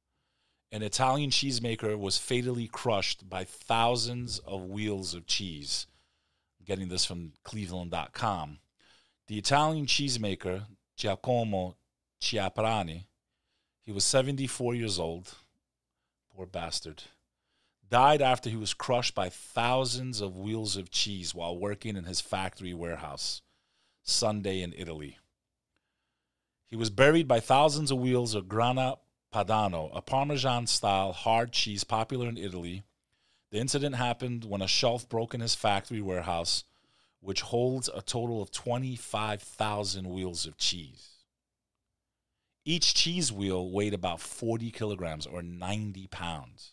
An 0.70 0.82
Italian 0.82 1.28
cheesemaker 1.28 1.98
was 1.98 2.16
fatally 2.16 2.68
crushed 2.68 3.28
by 3.28 3.44
thousands 3.44 4.38
of 4.38 4.70
wheels 4.70 5.12
of 5.12 5.26
cheese. 5.26 5.86
I'm 6.58 6.64
getting 6.64 6.88
this 6.88 7.04
from 7.04 7.34
Cleveland.com. 7.44 8.58
The 9.26 9.36
Italian 9.36 9.84
cheesemaker, 9.84 10.62
Giacomo 10.96 11.76
Chiapparini, 12.18 13.04
he 13.82 13.92
was 13.92 14.06
74 14.06 14.74
years 14.74 14.98
old. 14.98 15.34
poor 16.34 16.46
bastard, 16.46 17.02
died 17.92 18.22
after 18.22 18.48
he 18.48 18.56
was 18.56 18.72
crushed 18.72 19.14
by 19.14 19.28
thousands 19.28 20.22
of 20.22 20.38
wheels 20.38 20.78
of 20.78 20.90
cheese 20.90 21.34
while 21.34 21.54
working 21.54 21.94
in 21.94 22.04
his 22.04 22.22
factory 22.22 22.72
warehouse 22.72 23.42
Sunday 24.02 24.62
in 24.62 24.72
Italy. 24.74 25.18
He 26.66 26.74
was 26.74 26.88
buried 26.88 27.28
by 27.28 27.38
thousands 27.38 27.90
of 27.90 27.98
wheels 27.98 28.34
of 28.34 28.48
Grana 28.48 28.96
Padano, 29.30 29.90
a 29.94 30.00
Parmesan 30.00 30.66
style 30.66 31.12
hard 31.12 31.52
cheese 31.52 31.84
popular 31.84 32.30
in 32.30 32.38
Italy. 32.38 32.82
The 33.50 33.58
incident 33.58 33.96
happened 33.96 34.46
when 34.46 34.62
a 34.62 34.66
shelf 34.66 35.06
broke 35.06 35.34
in 35.34 35.42
his 35.42 35.54
factory 35.54 36.00
warehouse, 36.00 36.64
which 37.20 37.42
holds 37.42 37.90
a 37.94 38.00
total 38.00 38.40
of 38.40 38.50
25,000 38.50 40.08
wheels 40.08 40.46
of 40.46 40.56
cheese. 40.56 41.10
Each 42.64 42.94
cheese 42.94 43.30
wheel 43.30 43.70
weighed 43.70 43.92
about 43.92 44.20
40 44.20 44.70
kilograms 44.70 45.26
or 45.26 45.42
90 45.42 46.06
pounds. 46.06 46.71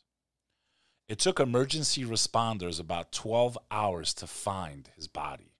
It 1.09 1.17
took 1.17 1.39
emergency 1.39 2.05
responders 2.05 2.79
about 2.79 3.11
12 3.11 3.57
hours 3.71 4.13
to 4.13 4.27
find 4.27 4.87
his 4.95 5.07
body. 5.07 5.55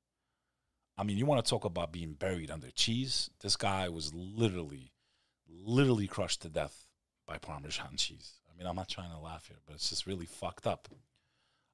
I 0.95 1.03
mean, 1.03 1.17
you 1.17 1.25
want 1.25 1.43
to 1.43 1.49
talk 1.49 1.65
about 1.65 1.91
being 1.91 2.13
buried 2.13 2.51
under 2.51 2.69
cheese? 2.69 3.31
This 3.41 3.55
guy 3.55 3.89
was 3.89 4.13
literally, 4.13 4.91
literally 5.49 6.05
crushed 6.05 6.43
to 6.43 6.49
death 6.49 6.85
by 7.25 7.39
Parmesan 7.39 7.95
cheese. 7.97 8.33
I 8.47 8.55
mean, 8.55 8.67
I'm 8.67 8.75
not 8.75 8.89
trying 8.89 9.09
to 9.09 9.17
laugh 9.17 9.47
here, 9.47 9.57
but 9.65 9.73
it's 9.73 9.89
just 9.89 10.05
really 10.05 10.27
fucked 10.27 10.67
up. 10.67 10.87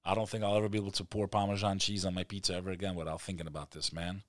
I 0.05 0.15
don't 0.15 0.29
think 0.29 0.46
I'll 0.46 0.55
ever 0.55 0.70
be 0.70 0.77
able 0.77 0.91
to 0.91 1.03
pour 1.03 1.27
Parmesan 1.27 1.79
cheese 1.79 2.05
on 2.05 2.13
my 2.13 2.24
pizza 2.24 2.55
ever 2.55 2.72
again 2.72 2.96
without 2.96 3.20
thinking 3.20 3.48
about 3.48 3.72
this, 3.72 3.91
man. 3.91 4.24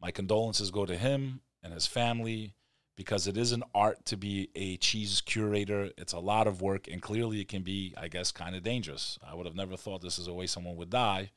My 0.00 0.12
condolences 0.12 0.70
go 0.70 0.86
to 0.86 0.96
him 0.96 1.42
and 1.62 1.74
his 1.74 1.86
family 1.86 2.54
because 2.98 3.28
it 3.28 3.36
is 3.36 3.52
an 3.52 3.62
art 3.76 4.04
to 4.06 4.16
be 4.16 4.50
a 4.56 4.76
cheese 4.78 5.20
curator. 5.20 5.90
It's 5.96 6.14
a 6.14 6.18
lot 6.18 6.48
of 6.48 6.60
work, 6.60 6.88
and 6.88 7.00
clearly 7.00 7.40
it 7.40 7.46
can 7.46 7.62
be, 7.62 7.94
I 7.96 8.08
guess, 8.08 8.32
kind 8.32 8.56
of 8.56 8.64
dangerous. 8.64 9.20
I 9.24 9.36
would 9.36 9.46
have 9.46 9.54
never 9.54 9.76
thought 9.76 10.02
this 10.02 10.18
is 10.18 10.26
a 10.26 10.32
way 10.32 10.48
someone 10.48 10.74
would 10.74 10.90
die, 10.90 11.30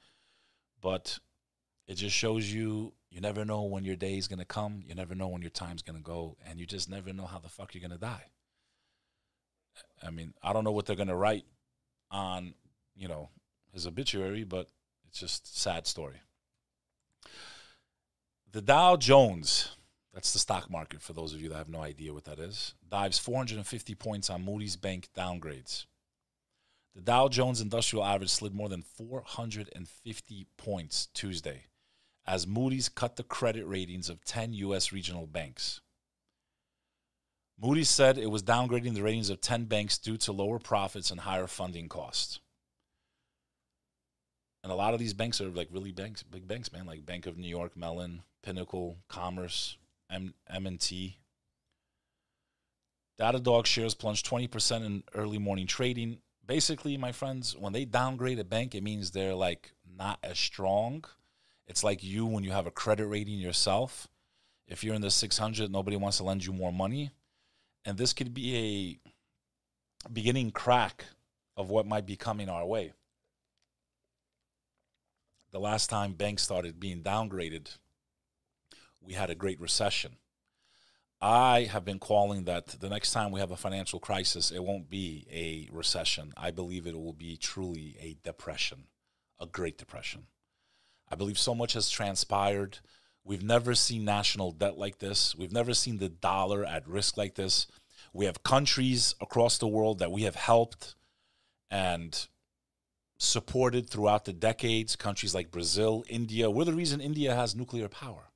but 0.81 1.19
it 1.87 1.95
just 1.95 2.15
shows 2.15 2.51
you 2.51 2.93
you 3.11 3.21
never 3.21 3.45
know 3.45 3.61
when 3.61 3.85
your 3.85 3.95
day 3.95 4.17
is 4.17 4.27
going 4.27 4.39
to 4.39 4.45
come. 4.45 4.81
You 4.87 4.95
never 4.95 5.13
know 5.13 5.27
when 5.27 5.43
your 5.43 5.51
time's 5.51 5.83
going 5.83 5.97
to 5.97 6.01
go, 6.01 6.35
and 6.43 6.59
you 6.59 6.65
just 6.65 6.89
never 6.89 7.13
know 7.13 7.27
how 7.27 7.37
the 7.37 7.47
fuck 7.47 7.75
you're 7.75 7.87
going 7.87 7.91
to 7.91 7.99
die. 7.99 8.25
I 10.01 10.09
mean, 10.09 10.33
I 10.41 10.53
don't 10.53 10.63
know 10.63 10.71
what 10.71 10.87
they're 10.87 10.95
going 10.95 11.09
to 11.09 11.15
write 11.15 11.45
on, 12.09 12.55
you 12.97 13.07
know, 13.07 13.29
his 13.71 13.85
obituary, 13.85 14.45
but 14.45 14.67
it's 15.07 15.19
just 15.19 15.55
sad 15.61 15.85
story. 15.85 16.21
The 18.51 18.63
Dow 18.63 18.95
Jones 18.95 19.75
that's 20.13 20.33
the 20.33 20.39
stock 20.39 20.69
market 20.69 21.01
for 21.01 21.13
those 21.13 21.33
of 21.33 21.41
you 21.41 21.49
that 21.49 21.57
have 21.57 21.69
no 21.69 21.81
idea 21.81 22.13
what 22.13 22.25
that 22.25 22.39
is. 22.39 22.73
Dives 22.89 23.17
450 23.17 23.95
points 23.95 24.29
on 24.29 24.43
Moody's 24.43 24.75
Bank 24.75 25.09
downgrades. 25.15 25.85
The 26.95 27.01
Dow 27.01 27.29
Jones 27.29 27.61
Industrial 27.61 28.03
Average 28.03 28.29
slid 28.29 28.53
more 28.53 28.67
than 28.67 28.81
450 28.81 30.47
points 30.57 31.07
Tuesday 31.13 31.63
as 32.27 32.45
Moody's 32.45 32.89
cut 32.89 33.15
the 33.15 33.23
credit 33.23 33.65
ratings 33.65 34.09
of 34.09 34.23
10 34.25 34.53
U.S. 34.53 34.91
regional 34.91 35.25
banks. 35.25 35.81
Moody's 37.59 37.89
said 37.89 38.17
it 38.17 38.29
was 38.29 38.43
downgrading 38.43 38.95
the 38.95 39.03
ratings 39.03 39.29
of 39.29 39.39
10 39.39 39.65
banks 39.65 39.97
due 39.97 40.17
to 40.17 40.31
lower 40.31 40.59
profits 40.59 41.11
and 41.11 41.21
higher 41.21 41.47
funding 41.47 41.87
costs. 41.87 42.39
And 44.63 44.71
a 44.71 44.75
lot 44.75 44.93
of 44.93 44.99
these 44.99 45.13
banks 45.13 45.41
are 45.41 45.49
like 45.49 45.69
really 45.71 45.91
banks, 45.91 46.23
big 46.23 46.47
banks, 46.47 46.71
man, 46.71 46.85
like 46.85 47.05
Bank 47.05 47.25
of 47.25 47.37
New 47.37 47.47
York, 47.47 47.75
Mellon, 47.75 48.23
Pinnacle, 48.43 48.97
Commerce, 49.07 49.77
M- 50.11 50.33
M&T. 50.49 51.17
Datadog 53.19 53.65
shares 53.65 53.93
plunged 53.93 54.25
20% 54.25 54.85
in 54.85 55.03
early 55.13 55.37
morning 55.37 55.67
trading. 55.67 56.19
Basically, 56.45 56.97
my 56.97 57.11
friends, 57.11 57.55
when 57.55 57.71
they 57.71 57.85
downgrade 57.85 58.39
a 58.39 58.43
bank, 58.43 58.73
it 58.73 58.83
means 58.83 59.11
they're 59.11 59.35
like 59.35 59.73
not 59.97 60.19
as 60.23 60.39
strong. 60.39 61.05
It's 61.67 61.83
like 61.83 62.03
you 62.03 62.25
when 62.25 62.43
you 62.43 62.51
have 62.51 62.67
a 62.67 62.71
credit 62.71 63.07
rating 63.07 63.39
yourself. 63.39 64.07
If 64.67 64.83
you're 64.83 64.95
in 64.95 65.01
the 65.01 65.11
600, 65.11 65.71
nobody 65.71 65.97
wants 65.97 66.17
to 66.17 66.23
lend 66.23 66.45
you 66.45 66.53
more 66.53 66.73
money. 66.73 67.11
And 67.85 67.97
this 67.97 68.13
could 68.13 68.33
be 68.33 68.99
a 70.03 70.09
beginning 70.09 70.51
crack 70.51 71.05
of 71.55 71.69
what 71.69 71.85
might 71.85 72.05
be 72.05 72.15
coming 72.15 72.49
our 72.49 72.65
way. 72.65 72.93
The 75.51 75.59
last 75.59 75.89
time 75.89 76.13
banks 76.13 76.43
started 76.43 76.79
being 76.79 77.03
downgraded, 77.03 77.77
we 79.01 79.13
had 79.13 79.29
a 79.29 79.35
great 79.35 79.59
recession. 79.59 80.17
I 81.21 81.69
have 81.71 81.85
been 81.85 81.99
calling 81.99 82.45
that 82.45 82.67
the 82.67 82.89
next 82.89 83.11
time 83.11 83.31
we 83.31 83.39
have 83.39 83.51
a 83.51 83.57
financial 83.57 83.99
crisis, 83.99 84.49
it 84.49 84.63
won't 84.63 84.89
be 84.89 85.27
a 85.31 85.69
recession. 85.71 86.33
I 86.35 86.49
believe 86.49 86.87
it 86.87 86.99
will 86.99 87.13
be 87.13 87.37
truly 87.37 87.95
a 87.99 88.17
depression, 88.23 88.85
a 89.39 89.45
great 89.45 89.77
depression. 89.77 90.25
I 91.11 91.15
believe 91.15 91.37
so 91.37 91.53
much 91.53 91.73
has 91.73 91.89
transpired. 91.89 92.79
We've 93.23 93.43
never 93.43 93.75
seen 93.75 94.03
national 94.03 94.51
debt 94.51 94.79
like 94.79 94.97
this. 94.97 95.35
We've 95.35 95.51
never 95.51 95.75
seen 95.75 95.97
the 95.97 96.09
dollar 96.09 96.65
at 96.65 96.87
risk 96.87 97.17
like 97.17 97.35
this. 97.35 97.67
We 98.13 98.25
have 98.25 98.41
countries 98.41 99.13
across 99.21 99.59
the 99.59 99.67
world 99.67 99.99
that 99.99 100.11
we 100.11 100.23
have 100.23 100.35
helped 100.35 100.95
and 101.69 102.27
supported 103.19 103.87
throughout 103.87 104.25
the 104.25 104.33
decades, 104.33 104.95
countries 104.95 105.35
like 105.35 105.51
Brazil, 105.51 106.03
India. 106.09 106.49
We're 106.49 106.65
the 106.65 106.73
reason 106.73 106.99
India 106.99 107.35
has 107.35 107.55
nuclear 107.55 107.87
power. 107.87 108.30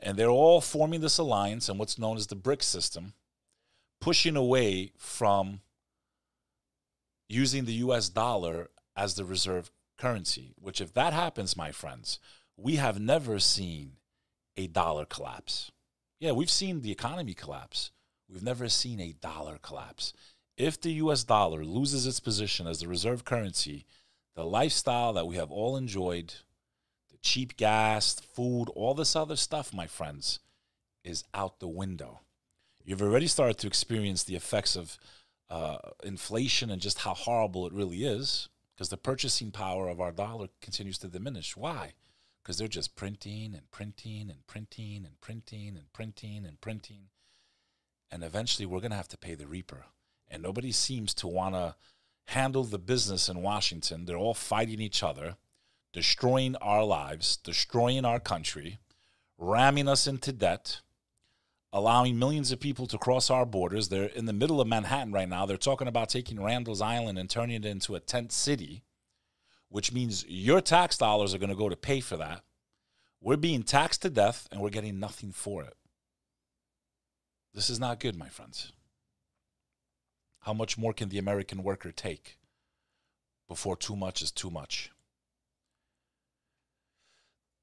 And 0.00 0.16
they're 0.16 0.28
all 0.28 0.60
forming 0.60 1.00
this 1.00 1.18
alliance 1.18 1.68
and 1.68 1.78
what's 1.78 1.98
known 1.98 2.16
as 2.16 2.26
the 2.26 2.36
BRICS 2.36 2.64
system, 2.64 3.14
pushing 4.00 4.36
away 4.36 4.92
from 4.96 5.60
using 7.28 7.64
the 7.64 7.74
US 7.74 8.08
dollar 8.08 8.70
as 8.96 9.14
the 9.14 9.24
reserve 9.24 9.70
currency, 9.96 10.54
which, 10.58 10.80
if 10.80 10.92
that 10.94 11.12
happens, 11.12 11.56
my 11.56 11.70
friends, 11.70 12.18
we 12.56 12.76
have 12.76 13.00
never 13.00 13.38
seen 13.38 13.92
a 14.56 14.66
dollar 14.66 15.04
collapse. 15.04 15.70
Yeah, 16.20 16.32
we've 16.32 16.50
seen 16.50 16.82
the 16.82 16.92
economy 16.92 17.34
collapse. 17.34 17.90
We've 18.28 18.42
never 18.42 18.68
seen 18.68 19.00
a 19.00 19.12
dollar 19.12 19.58
collapse. 19.60 20.12
If 20.56 20.80
the 20.80 20.92
US 20.92 21.24
dollar 21.24 21.64
loses 21.64 22.06
its 22.06 22.20
position 22.20 22.66
as 22.66 22.80
the 22.80 22.88
reserve 22.88 23.24
currency, 23.24 23.86
the 24.34 24.44
lifestyle 24.44 25.12
that 25.14 25.26
we 25.26 25.36
have 25.36 25.50
all 25.50 25.76
enjoyed 25.76 26.34
cheap 27.22 27.56
gas, 27.56 28.14
food, 28.14 28.66
all 28.74 28.94
this 28.94 29.16
other 29.16 29.36
stuff, 29.36 29.72
my 29.72 29.86
friends, 29.86 30.40
is 31.04 31.24
out 31.32 31.60
the 31.60 31.68
window. 31.68 32.20
You've 32.84 33.02
already 33.02 33.28
started 33.28 33.58
to 33.58 33.66
experience 33.68 34.24
the 34.24 34.34
effects 34.34 34.76
of 34.76 34.98
uh, 35.48 35.78
inflation 36.02 36.70
and 36.70 36.82
just 36.82 36.98
how 36.98 37.14
horrible 37.14 37.66
it 37.66 37.72
really 37.72 38.04
is 38.04 38.48
because 38.74 38.88
the 38.88 38.96
purchasing 38.96 39.50
power 39.50 39.88
of 39.88 40.00
our 40.00 40.10
dollar 40.10 40.48
continues 40.60 40.98
to 40.98 41.08
diminish. 41.08 41.56
Why? 41.56 41.92
Because 42.42 42.58
they're 42.58 42.68
just 42.68 42.96
printing 42.96 43.54
and 43.54 43.70
printing 43.70 44.28
and 44.30 44.46
printing 44.46 45.04
and 45.04 45.20
printing 45.20 45.76
and 45.76 45.92
printing 45.92 46.44
and 46.44 46.60
printing. 46.60 47.08
And 48.10 48.24
eventually 48.24 48.66
we're 48.66 48.80
going 48.80 48.90
to 48.90 48.96
have 48.96 49.08
to 49.08 49.18
pay 49.18 49.34
the 49.34 49.46
reaper. 49.46 49.84
And 50.28 50.42
nobody 50.42 50.72
seems 50.72 51.14
to 51.14 51.28
want 51.28 51.54
to 51.54 51.76
handle 52.26 52.64
the 52.64 52.78
business 52.78 53.28
in 53.28 53.42
Washington. 53.42 54.06
They're 54.06 54.16
all 54.16 54.34
fighting 54.34 54.80
each 54.80 55.02
other 55.02 55.36
destroying 55.92 56.56
our 56.56 56.84
lives, 56.84 57.36
destroying 57.36 58.04
our 58.04 58.18
country, 58.18 58.78
ramming 59.38 59.88
us 59.88 60.06
into 60.06 60.32
debt, 60.32 60.80
allowing 61.72 62.18
millions 62.18 62.52
of 62.52 62.60
people 62.60 62.86
to 62.86 62.98
cross 62.98 63.30
our 63.30 63.46
borders. 63.46 63.88
They're 63.88 64.04
in 64.04 64.26
the 64.26 64.32
middle 64.32 64.60
of 64.60 64.68
Manhattan 64.68 65.12
right 65.12 65.28
now. 65.28 65.46
They're 65.46 65.56
talking 65.56 65.88
about 65.88 66.08
taking 66.08 66.42
Randall's 66.42 66.80
Island 66.80 67.18
and 67.18 67.28
turning 67.28 67.56
it 67.56 67.66
into 67.66 67.94
a 67.94 68.00
tent 68.00 68.32
city, 68.32 68.84
which 69.68 69.92
means 69.92 70.24
your 70.28 70.60
tax 70.60 70.96
dollars 70.98 71.34
are 71.34 71.38
going 71.38 71.50
to 71.50 71.56
go 71.56 71.68
to 71.68 71.76
pay 71.76 72.00
for 72.00 72.16
that. 72.16 72.42
We're 73.20 73.36
being 73.36 73.62
taxed 73.62 74.02
to 74.02 74.10
death 74.10 74.48
and 74.50 74.60
we're 74.60 74.70
getting 74.70 74.98
nothing 74.98 75.32
for 75.32 75.62
it. 75.62 75.76
This 77.54 77.68
is 77.68 77.78
not 77.78 78.00
good, 78.00 78.16
my 78.16 78.28
friends. 78.28 78.72
How 80.40 80.52
much 80.52 80.76
more 80.76 80.92
can 80.92 81.08
the 81.08 81.18
American 81.18 81.62
worker 81.62 81.92
take 81.92 82.38
before 83.46 83.76
too 83.76 83.94
much 83.94 84.22
is 84.22 84.32
too 84.32 84.50
much? 84.50 84.90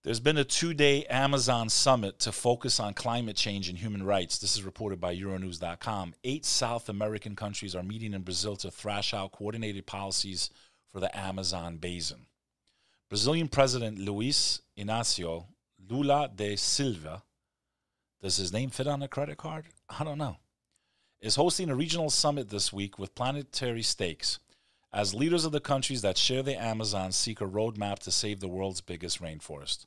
There's 0.10 0.20
been 0.20 0.40
a 0.40 0.44
two 0.44 0.74
day 0.74 1.06
Amazon 1.06 1.70
summit 1.70 2.18
to 2.22 2.32
focus 2.32 2.80
on 2.80 2.96
climate 2.96 3.36
change 3.36 3.70
and 3.70 3.78
human 3.78 4.02
rights. 4.02 4.40
This 4.40 4.56
is 4.56 4.64
reported 4.64 5.00
by 5.00 5.16
Euronews.com. 5.16 6.16
Eight 6.24 6.46
South 6.46 6.90
American 6.90 7.36
countries 7.36 7.76
are 7.76 7.84
meeting 7.84 8.16
in 8.16 8.24
Brazil 8.24 8.56
to 8.56 8.72
thrash 8.72 9.14
out 9.14 9.34
coordinated 9.34 9.86
policies 9.86 10.50
for 10.92 11.00
the 11.00 11.16
Amazon 11.16 11.78
basin. 11.78 12.26
Brazilian 13.08 13.50
President 13.50 14.00
Luiz 14.00 14.64
Inácio 14.76 15.46
Lula 15.88 16.32
da 16.36 16.56
Silva, 16.56 17.22
does 18.20 18.38
his 18.38 18.52
name 18.52 18.72
fit 18.72 18.88
on 18.88 19.04
a 19.04 19.08
credit 19.08 19.38
card? 19.38 19.66
I 20.00 20.04
don't 20.04 20.18
know, 20.18 20.38
is 21.22 21.36
hosting 21.36 21.70
a 21.70 21.76
regional 21.76 22.10
summit 22.10 22.50
this 22.50 22.74
week 22.74 22.98
with 22.98 23.14
planetary 23.14 23.84
stakes 23.84 24.40
as 24.92 25.14
leaders 25.14 25.46
of 25.46 25.52
the 25.52 25.60
countries 25.60 26.02
that 26.02 26.18
share 26.18 26.42
the 26.42 26.60
Amazon 26.60 27.12
seek 27.12 27.42
a 27.42 27.46
roadmap 27.46 28.00
to 28.00 28.12
save 28.12 28.40
the 28.40 28.48
world's 28.48 28.82
biggest 28.82 29.22
rainforest, 29.22 29.86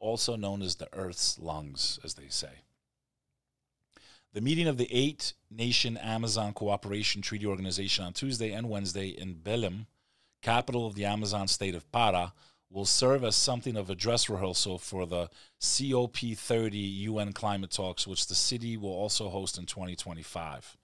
also 0.00 0.34
known 0.34 0.62
as 0.62 0.76
the 0.76 0.88
Earth's 0.92 1.38
lungs, 1.38 2.00
as 2.02 2.14
they 2.14 2.28
say. 2.28 2.62
The 4.32 4.40
meeting 4.40 4.66
of 4.66 4.76
the 4.76 4.88
eight 4.92 5.34
nation 5.50 5.96
Amazon 5.96 6.52
Cooperation 6.52 7.20
Treaty 7.20 7.46
Organization 7.46 8.04
on 8.04 8.12
Tuesday 8.12 8.52
and 8.52 8.68
Wednesday 8.68 9.08
in 9.08 9.34
Belém, 9.34 9.86
capital 10.42 10.86
of 10.86 10.94
the 10.94 11.04
Amazon 11.04 11.48
state 11.48 11.74
of 11.74 11.90
Para, 11.92 12.32
will 12.70 12.84
serve 12.84 13.24
as 13.24 13.34
something 13.34 13.76
of 13.76 13.90
a 13.90 13.96
dress 13.96 14.28
rehearsal 14.28 14.78
for 14.78 15.04
the 15.04 15.28
COP30 15.60 16.98
UN 17.00 17.32
climate 17.32 17.70
talks, 17.70 18.06
which 18.06 18.28
the 18.28 18.34
city 18.34 18.76
will 18.76 18.92
also 18.92 19.28
host 19.28 19.58
in 19.58 19.66
2025. 19.66 20.76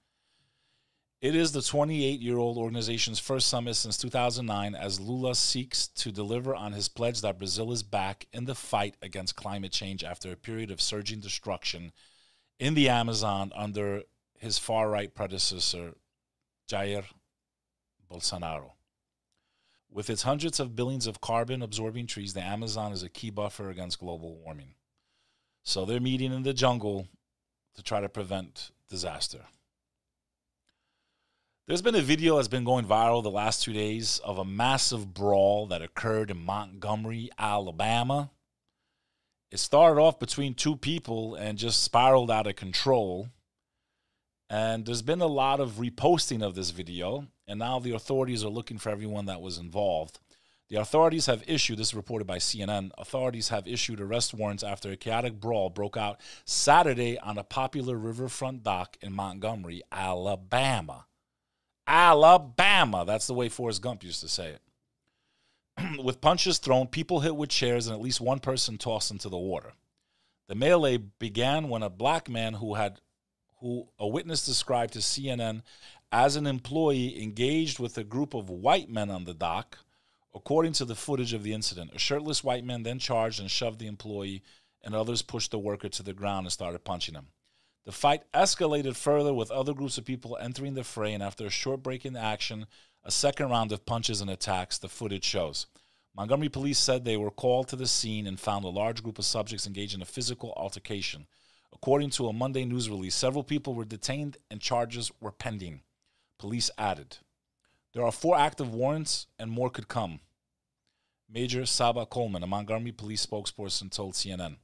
It 1.22 1.34
is 1.34 1.52
the 1.52 1.62
28 1.62 2.20
year 2.20 2.36
old 2.36 2.58
organization's 2.58 3.18
first 3.18 3.48
summit 3.48 3.74
since 3.74 3.96
2009 3.96 4.74
as 4.74 5.00
Lula 5.00 5.34
seeks 5.34 5.88
to 5.88 6.12
deliver 6.12 6.54
on 6.54 6.72
his 6.72 6.88
pledge 6.88 7.22
that 7.22 7.38
Brazil 7.38 7.72
is 7.72 7.82
back 7.82 8.26
in 8.34 8.44
the 8.44 8.54
fight 8.54 8.96
against 9.00 9.34
climate 9.34 9.72
change 9.72 10.04
after 10.04 10.30
a 10.30 10.36
period 10.36 10.70
of 10.70 10.80
surging 10.80 11.20
destruction 11.20 11.92
in 12.58 12.74
the 12.74 12.90
Amazon 12.90 13.50
under 13.54 14.02
his 14.38 14.58
far 14.58 14.90
right 14.90 15.14
predecessor, 15.14 15.94
Jair 16.70 17.04
Bolsonaro. 18.10 18.72
With 19.90 20.10
its 20.10 20.22
hundreds 20.22 20.60
of 20.60 20.76
billions 20.76 21.06
of 21.06 21.22
carbon 21.22 21.62
absorbing 21.62 22.06
trees, 22.06 22.34
the 22.34 22.42
Amazon 22.42 22.92
is 22.92 23.02
a 23.02 23.08
key 23.08 23.30
buffer 23.30 23.70
against 23.70 24.00
global 24.00 24.36
warming. 24.36 24.74
So 25.62 25.86
they're 25.86 25.98
meeting 25.98 26.32
in 26.32 26.42
the 26.42 26.52
jungle 26.52 27.08
to 27.74 27.82
try 27.82 28.00
to 28.00 28.08
prevent 28.10 28.70
disaster. 28.90 29.40
There's 31.68 31.82
been 31.82 31.96
a 31.96 32.00
video 32.00 32.36
that's 32.36 32.46
been 32.46 32.62
going 32.62 32.84
viral 32.84 33.24
the 33.24 33.30
last 33.30 33.64
two 33.64 33.72
days 33.72 34.20
of 34.20 34.38
a 34.38 34.44
massive 34.44 35.12
brawl 35.12 35.66
that 35.66 35.82
occurred 35.82 36.30
in 36.30 36.44
Montgomery, 36.44 37.28
Alabama. 37.36 38.30
It 39.50 39.58
started 39.58 40.00
off 40.00 40.20
between 40.20 40.54
two 40.54 40.76
people 40.76 41.34
and 41.34 41.58
just 41.58 41.82
spiraled 41.82 42.30
out 42.30 42.46
of 42.46 42.54
control. 42.54 43.30
And 44.48 44.86
there's 44.86 45.02
been 45.02 45.20
a 45.20 45.26
lot 45.26 45.58
of 45.58 45.80
reposting 45.80 46.40
of 46.40 46.54
this 46.54 46.70
video, 46.70 47.26
and 47.48 47.58
now 47.58 47.80
the 47.80 47.96
authorities 47.96 48.44
are 48.44 48.48
looking 48.48 48.78
for 48.78 48.90
everyone 48.90 49.26
that 49.26 49.40
was 49.40 49.58
involved. 49.58 50.20
The 50.68 50.76
authorities 50.76 51.26
have 51.26 51.42
issued, 51.48 51.78
this 51.78 51.88
is 51.88 51.94
reported 51.94 52.28
by 52.28 52.38
CNN, 52.38 52.92
authorities 52.96 53.48
have 53.48 53.66
issued 53.66 54.00
arrest 54.00 54.32
warrants 54.34 54.62
after 54.62 54.92
a 54.92 54.96
chaotic 54.96 55.40
brawl 55.40 55.70
broke 55.70 55.96
out 55.96 56.20
Saturday 56.44 57.18
on 57.18 57.38
a 57.38 57.42
popular 57.42 57.96
riverfront 57.96 58.62
dock 58.62 58.96
in 59.00 59.12
Montgomery, 59.12 59.82
Alabama. 59.90 61.06
Alabama. 61.86 63.04
That's 63.06 63.26
the 63.26 63.34
way 63.34 63.48
Forrest 63.48 63.82
Gump 63.82 64.02
used 64.02 64.20
to 64.20 64.28
say 64.28 64.56
it. 64.56 64.60
with 66.02 66.20
punches 66.20 66.58
thrown, 66.58 66.86
people 66.86 67.20
hit 67.20 67.36
with 67.36 67.50
chairs, 67.50 67.86
and 67.86 67.94
at 67.94 68.02
least 68.02 68.20
one 68.20 68.40
person 68.40 68.78
tossed 68.78 69.10
into 69.10 69.28
the 69.28 69.38
water. 69.38 69.72
The 70.48 70.54
melee 70.54 70.98
began 70.98 71.68
when 71.68 71.82
a 71.82 71.90
black 71.90 72.28
man 72.28 72.54
who 72.54 72.74
had 72.74 73.00
who 73.60 73.88
a 73.98 74.06
witness 74.06 74.44
described 74.44 74.92
to 74.92 74.98
CNN 74.98 75.62
as 76.12 76.36
an 76.36 76.46
employee 76.46 77.22
engaged 77.22 77.78
with 77.78 77.96
a 77.96 78.04
group 78.04 78.34
of 78.34 78.50
white 78.50 78.90
men 78.90 79.10
on 79.10 79.24
the 79.24 79.34
dock, 79.34 79.78
according 80.34 80.72
to 80.74 80.84
the 80.84 80.94
footage 80.94 81.32
of 81.32 81.42
the 81.42 81.54
incident. 81.54 81.90
A 81.94 81.98
shirtless 81.98 82.44
white 82.44 82.64
man 82.64 82.82
then 82.82 82.98
charged 82.98 83.40
and 83.40 83.50
shoved 83.50 83.78
the 83.78 83.86
employee, 83.86 84.42
and 84.84 84.94
others 84.94 85.22
pushed 85.22 85.50
the 85.50 85.58
worker 85.58 85.88
to 85.88 86.02
the 86.02 86.12
ground 86.12 86.46
and 86.46 86.52
started 86.52 86.84
punching 86.84 87.14
him. 87.14 87.28
The 87.86 87.92
fight 87.92 88.24
escalated 88.34 88.96
further 88.96 89.32
with 89.32 89.52
other 89.52 89.72
groups 89.72 89.96
of 89.96 90.04
people 90.04 90.36
entering 90.40 90.74
the 90.74 90.82
fray, 90.82 91.14
and 91.14 91.22
after 91.22 91.46
a 91.46 91.50
short 91.50 91.84
break 91.84 92.04
in 92.04 92.16
action, 92.16 92.66
a 93.04 93.12
second 93.12 93.48
round 93.50 93.70
of 93.70 93.86
punches 93.86 94.20
and 94.20 94.28
attacks, 94.28 94.76
the 94.76 94.88
footage 94.88 95.24
shows. 95.24 95.66
Montgomery 96.16 96.48
police 96.48 96.80
said 96.80 97.04
they 97.04 97.16
were 97.16 97.30
called 97.30 97.68
to 97.68 97.76
the 97.76 97.86
scene 97.86 98.26
and 98.26 98.40
found 98.40 98.64
a 98.64 98.68
large 98.68 99.04
group 99.04 99.20
of 99.20 99.24
subjects 99.24 99.68
engaged 99.68 99.94
in 99.94 100.02
a 100.02 100.06
physical 100.06 100.52
altercation. 100.56 101.28
According 101.72 102.10
to 102.10 102.26
a 102.26 102.32
Monday 102.32 102.64
news 102.64 102.90
release, 102.90 103.14
several 103.14 103.44
people 103.44 103.72
were 103.72 103.84
detained 103.84 104.36
and 104.50 104.60
charges 104.60 105.12
were 105.20 105.30
pending. 105.30 105.82
Police 106.40 106.72
added. 106.76 107.18
There 107.92 108.04
are 108.04 108.10
four 108.10 108.36
active 108.36 108.74
warrants 108.74 109.28
and 109.38 109.48
more 109.48 109.70
could 109.70 109.86
come. 109.86 110.18
Major 111.30 111.64
Saba 111.64 112.04
Coleman, 112.04 112.42
a 112.42 112.48
Montgomery 112.48 112.92
police 112.92 113.24
spokesperson, 113.24 113.92
told 113.92 114.14
CNN 114.14 114.56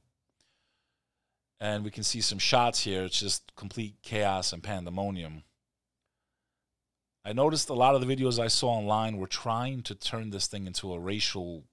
and 1.63 1.85
we 1.85 1.91
can 1.91 2.03
see 2.03 2.19
some 2.19 2.39
shots 2.39 2.81
here. 2.81 3.05
It's 3.05 3.21
just 3.21 3.55
complete 3.55 3.95
chaos 4.03 4.51
and 4.51 4.61
pandemonium. 4.61 5.43
I 7.23 7.31
noticed 7.31 7.69
a 7.69 7.73
lot 7.73 7.95
of 7.95 8.05
the 8.05 8.15
videos 8.15 8.37
I 8.37 8.49
saw 8.49 8.71
online 8.71 9.15
were 9.15 9.27
trying 9.27 9.81
to 9.83 9.95
turn 9.95 10.31
this 10.31 10.45
thing 10.45 10.67
into 10.67 10.91
a 10.91 10.99
racial 10.99 11.63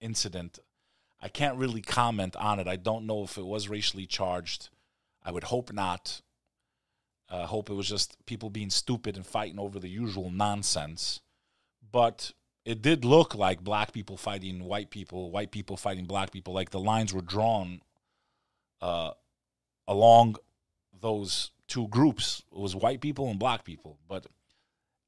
incident. 0.00 0.58
I 1.20 1.28
can't 1.28 1.58
really 1.58 1.82
comment 1.82 2.34
on 2.36 2.60
it. 2.60 2.66
I 2.66 2.76
don't 2.76 3.06
know 3.06 3.24
if 3.24 3.36
it 3.36 3.44
was 3.44 3.68
racially 3.68 4.06
charged. 4.06 4.70
I 5.22 5.32
would 5.32 5.44
hope 5.44 5.70
not. 5.70 6.22
I 7.28 7.40
uh, 7.40 7.46
hope 7.46 7.68
it 7.68 7.74
was 7.74 7.90
just 7.90 8.16
people 8.24 8.48
being 8.48 8.70
stupid 8.70 9.16
and 9.16 9.26
fighting 9.26 9.58
over 9.58 9.78
the 9.78 9.90
usual 9.90 10.30
nonsense. 10.30 11.20
But 11.92 12.32
it 12.64 12.80
did 12.80 13.04
look 13.04 13.34
like 13.34 13.60
black 13.60 13.92
people 13.92 14.16
fighting 14.16 14.64
white 14.64 14.88
people, 14.88 15.30
white 15.30 15.50
people 15.50 15.76
fighting 15.76 16.06
black 16.06 16.30
people. 16.30 16.54
Like 16.54 16.70
the 16.70 16.80
lines 16.80 17.12
were 17.12 17.20
drawn 17.20 17.82
uh, 18.80 19.12
along 19.86 20.36
those 21.00 21.50
two 21.66 21.88
groups. 21.88 22.42
It 22.52 22.58
was 22.58 22.74
white 22.74 23.00
people 23.00 23.28
and 23.28 23.38
black 23.38 23.64
people, 23.64 23.98
but 24.08 24.26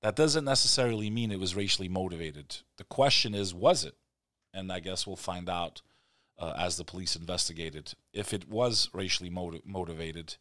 that 0.02 0.16
doesn't 0.16 0.44
necessarily 0.44 1.10
mean 1.10 1.30
it 1.30 1.40
was 1.40 1.56
racially 1.56 1.88
motivated. 1.88 2.58
The 2.76 2.84
question 2.84 3.34
is, 3.34 3.54
was 3.54 3.84
it? 3.84 3.94
And 4.52 4.72
I 4.72 4.80
guess 4.80 5.06
we'll 5.06 5.16
find 5.16 5.48
out 5.48 5.82
uh, 6.38 6.54
as 6.58 6.76
the 6.76 6.84
police 6.84 7.16
investigated. 7.16 7.92
If 8.12 8.32
it 8.32 8.48
was 8.48 8.88
racially 8.92 9.30
motiv- 9.30 9.64
motivated, 9.64 10.36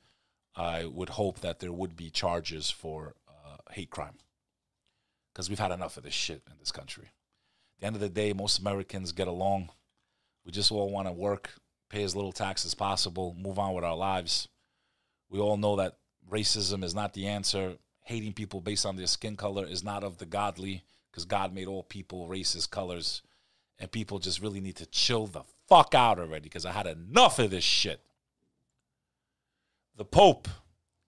I 0.55 0.85
would 0.85 1.09
hope 1.09 1.41
that 1.41 1.59
there 1.59 1.73
would 1.73 1.95
be 1.95 2.09
charges 2.09 2.69
for 2.69 3.15
uh, 3.27 3.57
hate 3.71 3.89
crime 3.89 4.15
because 5.31 5.49
we've 5.49 5.59
had 5.59 5.71
enough 5.71 5.97
of 5.97 6.03
this 6.03 6.13
shit 6.13 6.41
in 6.47 6.57
this 6.59 6.71
country. 6.71 7.05
At 7.05 7.79
the 7.81 7.87
end 7.87 7.95
of 7.95 8.01
the 8.01 8.09
day, 8.09 8.33
most 8.33 8.59
Americans 8.59 9.11
get 9.11 9.27
along. 9.27 9.69
We 10.45 10.51
just 10.51 10.71
all 10.71 10.89
want 10.89 11.07
to 11.07 11.13
work 11.13 11.51
pay 11.89 12.03
as 12.03 12.15
little 12.15 12.31
tax 12.31 12.65
as 12.65 12.73
possible, 12.73 13.35
move 13.37 13.59
on 13.59 13.73
with 13.73 13.83
our 13.83 13.95
lives. 13.95 14.47
We 15.29 15.39
all 15.39 15.57
know 15.57 15.75
that 15.77 15.97
racism 16.29 16.83
is 16.83 16.95
not 16.95 17.13
the 17.13 17.27
answer. 17.27 17.77
Hating 18.03 18.33
people 18.33 18.61
based 18.61 18.85
on 18.85 18.95
their 18.95 19.07
skin 19.07 19.35
color 19.35 19.65
is 19.65 19.83
not 19.83 20.03
of 20.03 20.17
the 20.17 20.25
godly 20.25 20.83
because 21.11 21.25
God 21.25 21.53
made 21.53 21.67
all 21.67 21.83
people 21.83 22.27
races, 22.27 22.65
colors, 22.65 23.21
and 23.77 23.91
people 23.91 24.19
just 24.19 24.41
really 24.41 24.59
need 24.59 24.77
to 24.77 24.85
chill 24.87 25.27
the 25.27 25.43
fuck 25.67 25.93
out 25.93 26.19
already 26.19 26.43
because 26.43 26.65
I 26.65 26.71
had 26.71 26.87
enough 26.87 27.39
of 27.39 27.51
this 27.51 27.63
shit. 27.63 28.01
The 29.95 30.05
Pope 30.05 30.47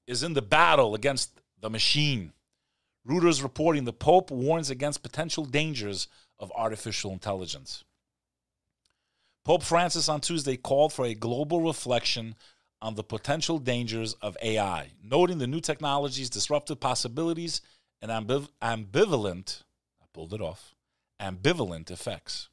is 0.05 0.23
in 0.23 0.33
the 0.33 0.41
battle 0.41 0.95
against 0.95 1.39
the 1.59 1.69
machine. 1.69 2.33
Reuters 3.07 3.41
reporting 3.41 3.85
the 3.85 3.93
Pope 3.93 4.29
warns 4.29 4.69
against 4.69 5.01
potential 5.01 5.45
dangers 5.45 6.07
of 6.39 6.51
artificial 6.55 7.11
intelligence. 7.11 7.83
Pope 9.43 9.63
Francis 9.63 10.07
on 10.07 10.21
Tuesday 10.21 10.55
called 10.55 10.93
for 10.93 11.05
a 11.05 11.15
global 11.15 11.61
reflection 11.61 12.35
on 12.79 12.93
the 12.95 13.03
potential 13.03 13.57
dangers 13.57 14.13
of 14.15 14.37
AI, 14.41 14.91
noting 15.03 15.39
the 15.39 15.47
new 15.47 15.59
technology's 15.59 16.29
disruptive 16.29 16.79
possibilities 16.79 17.61
and 18.01 18.11
ambiv- 18.11 18.49
ambivalent, 18.61 19.63
I 20.01 20.05
pulled 20.13 20.33
it 20.33 20.41
off, 20.41 20.75
ambivalent 21.19 21.89
effects. 21.89 22.49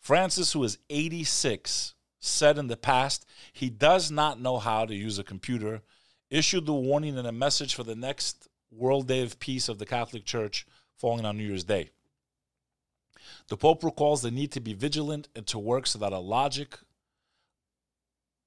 Francis, 0.00 0.52
who 0.52 0.62
is 0.62 0.78
86, 0.90 1.94
said 2.20 2.58
in 2.58 2.68
the 2.68 2.76
past 2.76 3.26
he 3.52 3.68
does 3.68 4.10
not 4.10 4.40
know 4.40 4.58
how 4.58 4.86
to 4.86 4.94
use 4.94 5.18
a 5.18 5.24
computer, 5.24 5.82
issued 6.30 6.66
the 6.66 6.74
warning 6.74 7.16
in 7.16 7.26
a 7.26 7.32
message 7.32 7.74
for 7.74 7.82
the 7.82 7.96
next 7.96 8.48
World 8.70 9.08
Day 9.08 9.22
of 9.22 9.40
Peace 9.40 9.68
of 9.68 9.78
the 9.78 9.86
Catholic 9.86 10.24
Church 10.24 10.66
falling 10.96 11.24
on 11.24 11.36
New 11.36 11.44
Year's 11.44 11.64
Day. 11.64 11.90
The 13.48 13.56
Pope 13.56 13.84
recalls 13.84 14.22
the 14.22 14.30
need 14.30 14.52
to 14.52 14.60
be 14.60 14.74
vigilant 14.74 15.28
and 15.34 15.46
to 15.48 15.58
work 15.58 15.86
so 15.86 15.98
that 15.98 16.12
a 16.12 16.18
logic 16.18 16.78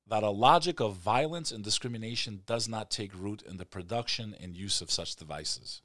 that 0.07 0.23
a 0.23 0.29
logic 0.29 0.79
of 0.79 0.95
violence 0.95 1.51
and 1.51 1.63
discrimination 1.63 2.41
does 2.47 2.67
not 2.67 2.89
take 2.89 3.11
root 3.13 3.43
in 3.43 3.57
the 3.57 3.65
production 3.65 4.35
and 4.41 4.57
use 4.57 4.81
of 4.81 4.89
such 4.89 5.15
devices. 5.15 5.83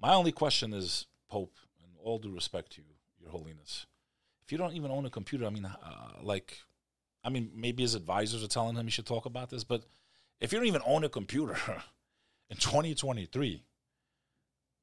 My 0.00 0.14
only 0.14 0.30
question 0.30 0.72
is, 0.72 1.06
Pope, 1.28 1.56
in 1.80 1.90
all 2.00 2.20
due 2.20 2.32
respect 2.32 2.72
to 2.74 2.82
you, 2.82 2.94
Your 3.20 3.30
Holiness, 3.30 3.86
if 4.44 4.52
you 4.52 4.58
don't 4.58 4.74
even 4.74 4.92
own 4.92 5.06
a 5.06 5.10
computer, 5.10 5.44
I 5.44 5.50
mean, 5.50 5.64
uh, 5.64 6.22
like, 6.22 6.56
I 7.24 7.30
mean, 7.30 7.50
maybe 7.52 7.82
his 7.82 7.96
advisors 7.96 8.44
are 8.44 8.48
telling 8.48 8.76
him 8.76 8.86
he 8.86 8.92
should 8.92 9.06
talk 9.06 9.26
about 9.26 9.50
this, 9.50 9.64
but 9.64 9.82
if 10.40 10.52
you 10.52 10.60
don't 10.60 10.68
even 10.68 10.82
own 10.86 11.02
a 11.02 11.08
computer 11.08 11.56
in 12.50 12.56
2023, 12.56 13.64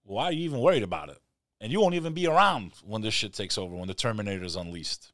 why 0.04 0.26
are 0.26 0.32
you 0.34 0.44
even 0.44 0.60
worried 0.60 0.84
about 0.84 1.08
it? 1.08 1.20
And 1.64 1.72
you 1.72 1.80
won't 1.80 1.96
even 1.96 2.14
be 2.14 2.28
around 2.28 2.74
when 2.86 3.02
this 3.02 3.14
shit 3.14 3.32
takes 3.32 3.58
over, 3.58 3.74
when 3.74 3.88
the 3.88 3.94
Terminator 3.94 4.44
is 4.44 4.58
unleashed. 4.58 5.14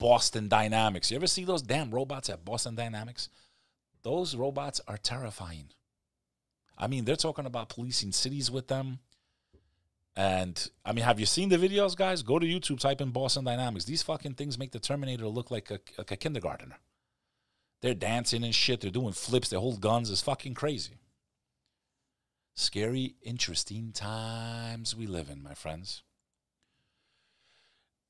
Boston 0.00 0.48
Dynamics. 0.48 1.08
You 1.08 1.16
ever 1.16 1.28
see 1.28 1.44
those 1.44 1.62
damn 1.62 1.92
robots 1.92 2.28
at 2.28 2.44
Boston 2.44 2.74
Dynamics? 2.74 3.28
Those 4.02 4.34
robots 4.34 4.80
are 4.88 4.96
terrifying. 4.96 5.68
I 6.76 6.88
mean, 6.88 7.04
they're 7.04 7.14
talking 7.14 7.46
about 7.46 7.68
policing 7.68 8.10
cities 8.10 8.50
with 8.50 8.66
them. 8.66 8.98
And 10.16 10.68
I 10.84 10.92
mean, 10.92 11.04
have 11.04 11.20
you 11.20 11.26
seen 11.26 11.48
the 11.48 11.56
videos, 11.56 11.96
guys? 11.96 12.22
Go 12.24 12.40
to 12.40 12.46
YouTube, 12.46 12.80
type 12.80 13.00
in 13.00 13.10
Boston 13.10 13.44
Dynamics. 13.44 13.84
These 13.84 14.02
fucking 14.02 14.34
things 14.34 14.58
make 14.58 14.72
the 14.72 14.80
Terminator 14.80 15.28
look 15.28 15.52
like 15.52 15.70
a, 15.70 15.78
like 15.96 16.10
a 16.10 16.16
kindergartner. 16.16 16.78
They're 17.82 17.94
dancing 17.94 18.42
and 18.42 18.54
shit. 18.54 18.80
They're 18.80 18.90
doing 18.90 19.12
flips. 19.12 19.48
They 19.48 19.56
hold 19.56 19.80
guns. 19.80 20.10
It's 20.10 20.22
fucking 20.22 20.54
crazy. 20.54 20.94
Scary, 22.58 23.14
interesting 23.22 23.92
times 23.92 24.92
we 24.96 25.06
live 25.06 25.30
in, 25.30 25.40
my 25.40 25.54
friends. 25.54 26.02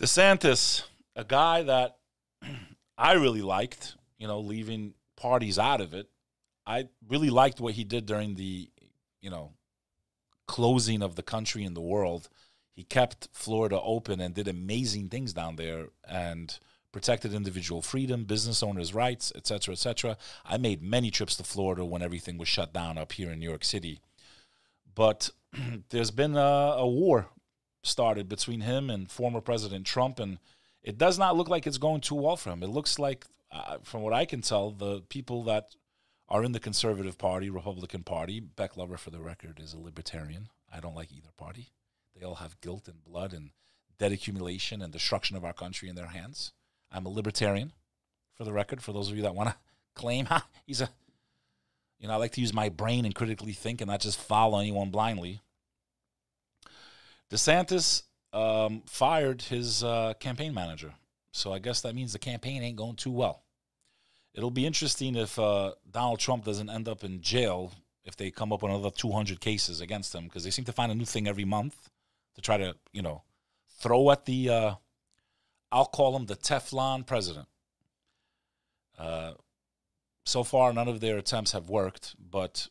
DeSantis, 0.01 0.85
a 1.15 1.23
guy 1.23 1.65
that 1.65 1.99
I 2.99 3.13
really 3.13 3.43
liked, 3.43 3.97
you 4.17 4.27
know, 4.27 4.41
leaving 4.41 4.95
parties 5.19 5.59
out 5.59 5.83
of 5.83 5.93
it. 5.93 6.09
I 6.67 6.89
really 7.07 7.29
liked 7.29 7.61
what 7.61 7.75
he 7.75 7.85
did 7.85 8.07
during 8.07 8.37
the, 8.37 8.71
you 9.21 9.29
know, 9.29 9.53
closing 10.47 11.03
of 11.03 11.15
the 11.15 11.23
country 11.23 11.63
and 11.65 11.77
the 11.77 11.83
world. 11.83 12.31
He 12.73 12.85
kept 12.85 13.29
Florida 13.35 13.79
open 13.79 14.19
and 14.19 14.35
did 14.35 14.49
amazing 14.49 15.11
things 15.11 15.35
down 15.35 15.57
there 15.57 15.89
and 16.09 16.59
protected 16.91 17.35
individual 17.35 17.83
freedom, 17.83 18.25
business 18.25 18.63
owners' 18.63 18.95
rights, 18.95 19.31
etc., 19.37 19.73
etc. 19.73 20.17
I 20.47 20.57
made 20.57 20.81
many 20.81 21.11
trips 21.11 21.37
to 21.37 21.45
Florida 21.45 21.85
when 21.85 22.01
everything 22.01 22.39
was 22.39 22.49
shut 22.49 22.73
down 22.73 22.97
up 22.97 23.13
here 23.13 23.31
in 23.31 23.41
New 23.41 23.49
York 23.51 23.63
City. 23.63 24.01
But 24.99 25.31
there's 25.91 26.11
been 26.11 26.37
a, 26.37 26.75
a 26.77 26.87
war 26.87 27.29
started 27.85 28.29
between 28.29 28.63
him 28.63 28.91
and 28.91 29.09
former 29.09 29.41
President 29.41 29.87
Trump, 29.87 30.19
and 30.19 30.39
it 30.83 30.99
does 30.99 31.21
not 31.21 31.37
look 31.37 31.49
like 31.49 31.69
it's 31.69 31.79
going 31.79 32.01
too 32.01 32.17
well 32.17 32.37
for 32.37 32.51
him. 32.51 32.65
It 32.65 32.69
looks 32.69 32.99
like, 32.99 33.25
uh, 33.53 33.79
from 33.85 34.03
what 34.03 34.13
I 34.13 34.25
can 34.25 34.41
tell, 34.41 34.73
the 34.73 35.03
people 35.03 35.45
that 35.45 35.77
are 36.29 36.43
in 36.43 36.51
the 36.51 36.59
conservative 36.59 37.17
party, 37.17 37.49
Republican 37.49 38.03
Party, 38.03 38.41
Bek 38.41 38.77
Lover, 38.77 38.97
for 38.97 39.11
the 39.11 39.21
record, 39.21 39.61
is 39.63 39.73
a 39.73 39.79
libertarian. 39.79 40.49
I 40.75 40.81
don't 40.81 40.97
like 40.97 41.13
either 41.13 41.31
party. 41.37 41.69
They 42.19 42.27
all 42.27 42.35
have 42.35 42.61
guilt 42.61 42.89
and 42.89 43.05
blood 43.05 43.33
and 43.33 43.51
debt 44.01 44.11
accumulation 44.11 44.83
and 44.83 44.93
destruction 44.93 45.37
of 45.37 45.45
our 45.45 45.53
country 45.53 45.89
in 45.89 45.95
their 45.95 46.09
hands. 46.09 46.53
I'm 46.91 47.07
a 47.07 47.09
libertarian, 47.09 47.71
for 48.35 48.43
the 48.43 48.53
record, 48.53 48.83
for 48.83 48.93
those 48.93 49.11
of 49.11 49.17
you 49.17 49.23
that 49.23 49.35
want 49.37 49.51
to 49.51 49.57
claim, 49.95 50.25
huh, 50.29 50.41
he's 50.67 50.81
a, 50.81 50.91
you 51.99 52.09
know, 52.09 52.15
I 52.15 52.17
like 52.17 52.33
to 52.33 52.41
use 52.41 52.55
my 52.55 52.69
brain 52.69 53.05
and 53.05 53.15
critically 53.15 53.53
think 53.53 53.81
and 53.81 53.89
not 53.89 54.01
just 54.01 54.19
follow 54.19 54.59
anyone 54.59 54.91
blindly. 54.91 55.41
DeSantis 57.31 58.03
um, 58.33 58.83
fired 58.87 59.43
his 59.43 59.83
uh, 59.83 60.15
campaign 60.21 60.55
manager. 60.55 60.95
So 61.33 61.53
I 61.53 61.59
guess 61.59 61.81
that 61.83 61.95
means 61.95 62.13
the 62.13 62.19
campaign 62.19 62.63
ain't 62.63 62.77
going 62.77 62.97
too 62.97 63.11
well. 63.11 63.43
It'll 64.35 64.51
be 64.51 64.67
interesting 64.67 65.17
if 65.17 65.39
uh, 65.39 65.73
Donald 65.91 66.21
Trump 66.21 66.45
doesn't 66.45 66.71
end 66.71 66.89
up 66.89 67.05
in 67.05 67.21
jail 67.21 67.73
if 68.05 68.17
they 68.17 68.31
come 68.31 68.53
up 68.53 68.63
with 68.63 68.73
another 68.73 68.91
200 68.91 69.41
cases 69.41 69.81
against 69.81 70.15
him 70.15 70.25
because 70.25 70.45
they 70.45 70.51
seem 70.51 70.65
to 70.65 70.73
find 70.73 70.91
a 70.91 70.95
new 70.95 71.05
thing 71.05 71.29
every 71.29 71.45
month 71.45 71.91
to 72.35 72.41
try 72.41 72.57
to, 72.57 72.75
you 72.93 73.03
know, 73.03 73.23
throw 73.81 74.11
at 74.11 74.25
the, 74.25 74.49
uh, 74.49 74.75
I'll 75.71 75.87
call 75.87 76.17
him 76.17 76.27
the 76.27 76.37
Teflon 76.37 77.07
president. 77.07 77.49
Uh, 78.99 79.33
so 80.29 80.45
far, 80.45 80.73
none 80.73 80.89
of 80.89 81.01
their 81.01 81.17
attempts 81.17 81.53
have 81.53 81.71
worked, 81.71 82.15
but 82.19 82.69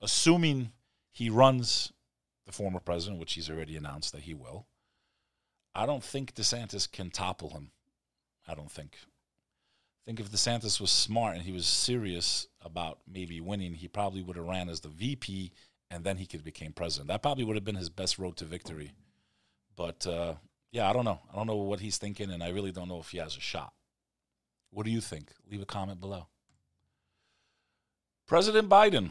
assuming 0.00 0.72
he 1.12 1.28
runs 1.28 1.92
the 2.46 2.52
former 2.52 2.80
president, 2.80 3.20
which 3.20 3.34
he's 3.34 3.50
already 3.50 3.76
announced 3.76 4.12
that 4.12 4.22
he 4.22 4.32
will, 4.32 4.66
I 5.74 5.84
don't 5.84 6.02
think 6.02 6.34
DeSantis 6.34 6.90
can 6.90 7.10
topple 7.10 7.50
him. 7.50 7.72
I 8.46 8.54
don't 8.54 8.70
think. 8.70 8.96
Think 10.06 10.18
if 10.18 10.30
DeSantis 10.30 10.80
was 10.80 10.90
smart 10.90 11.36
and 11.36 11.44
he 11.44 11.52
was 11.52 11.66
serious 11.66 12.46
about 12.62 13.00
maybe 13.06 13.38
winning, 13.40 13.74
he 13.74 13.88
probably 13.88 14.22
would 14.22 14.36
have 14.36 14.46
ran 14.46 14.70
as 14.70 14.80
the 14.80 14.88
VP 14.88 15.52
and 15.90 16.04
then 16.04 16.16
he 16.16 16.24
could 16.24 16.42
become 16.42 16.72
president. 16.72 17.08
That 17.08 17.22
probably 17.22 17.44
would 17.44 17.56
have 17.56 17.64
been 17.64 17.74
his 17.74 17.90
best 17.90 18.18
road 18.18 18.36
to 18.38 18.46
victory. 18.46 18.92
But 19.76 20.06
uh, 20.06 20.34
yeah, 20.72 20.88
I 20.88 20.94
don't 20.94 21.04
know. 21.04 21.20
I 21.30 21.36
don't 21.36 21.46
know 21.46 21.56
what 21.56 21.80
he's 21.80 21.98
thinking, 21.98 22.30
and 22.30 22.42
I 22.42 22.48
really 22.48 22.72
don't 22.72 22.88
know 22.88 22.98
if 22.98 23.10
he 23.10 23.18
has 23.18 23.36
a 23.36 23.40
shot. 23.40 23.72
What 24.70 24.86
do 24.86 24.90
you 24.90 25.00
think? 25.02 25.32
Leave 25.50 25.62
a 25.62 25.66
comment 25.66 26.00
below. 26.00 26.28
President 28.28 28.68
Biden, 28.68 29.10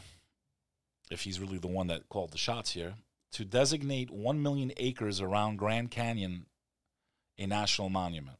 if 1.09 1.21
he's 1.21 1.39
really 1.39 1.57
the 1.57 1.67
one 1.67 1.87
that 1.87 2.07
called 2.07 2.31
the 2.31 2.37
shots 2.37 2.71
here, 2.71 2.93
to 3.31 3.43
designate 3.43 4.11
1 4.11 4.41
million 4.41 4.71
acres 4.77 5.19
around 5.19 5.57
Grand 5.57 5.91
Canyon 5.91 6.45
a 7.39 7.47
national 7.47 7.89
monument. 7.89 8.37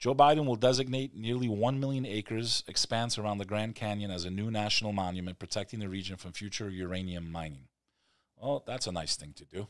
Joe 0.00 0.14
Biden 0.14 0.46
will 0.46 0.56
designate 0.56 1.14
nearly 1.14 1.48
1 1.48 1.78
million 1.78 2.04
acres 2.04 2.64
expanse 2.66 3.18
around 3.18 3.38
the 3.38 3.44
Grand 3.44 3.74
Canyon 3.74 4.10
as 4.10 4.24
a 4.24 4.30
new 4.30 4.50
national 4.50 4.92
monument 4.92 5.38
protecting 5.38 5.80
the 5.80 5.88
region 5.88 6.16
from 6.16 6.32
future 6.32 6.68
uranium 6.68 7.30
mining. 7.30 7.68
Well, 8.36 8.64
that's 8.66 8.86
a 8.86 8.92
nice 8.92 9.16
thing 9.16 9.32
to 9.36 9.44
do. 9.44 9.68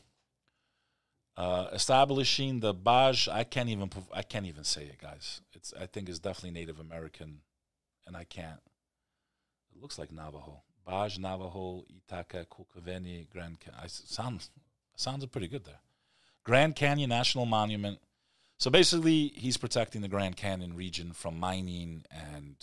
Uh, 1.35 1.67
establishing 1.73 2.61
the 2.61 2.73
Baj, 2.73 3.31
I 3.31 3.43
can't 3.43 3.69
even 3.69 3.89
I 4.13 4.21
can't 4.21 4.45
even 4.45 4.63
say 4.63 4.83
it, 4.83 4.99
guys. 4.99 5.41
It's 5.53 5.73
I 5.79 5.87
think 5.87 6.09
it's 6.09 6.19
definitely 6.19 6.51
Native 6.51 6.79
American, 6.79 7.41
and 8.07 8.15
I 8.15 8.23
can't. 8.23 8.59
It 9.75 9.81
looks 9.81 9.97
like 9.97 10.11
Navajo. 10.11 10.61
Baj 10.87 11.19
Navajo 11.19 11.85
Itaka 11.91 12.45
Kukaveni 12.45 13.29
Grand 13.29 13.59
Canyon. 13.59 13.81
I 13.83 13.87
sound 13.87 14.47
sounds 14.95 15.25
pretty 15.27 15.47
good 15.47 15.65
there. 15.65 15.79
Grand 16.43 16.75
Canyon 16.75 17.09
National 17.09 17.45
Monument. 17.45 17.99
So 18.57 18.69
basically, 18.69 19.33
he's 19.35 19.57
protecting 19.57 20.01
the 20.01 20.07
Grand 20.07 20.35
Canyon 20.35 20.75
region 20.75 21.13
from 21.13 21.39
mining 21.39 22.03
and 22.11 22.55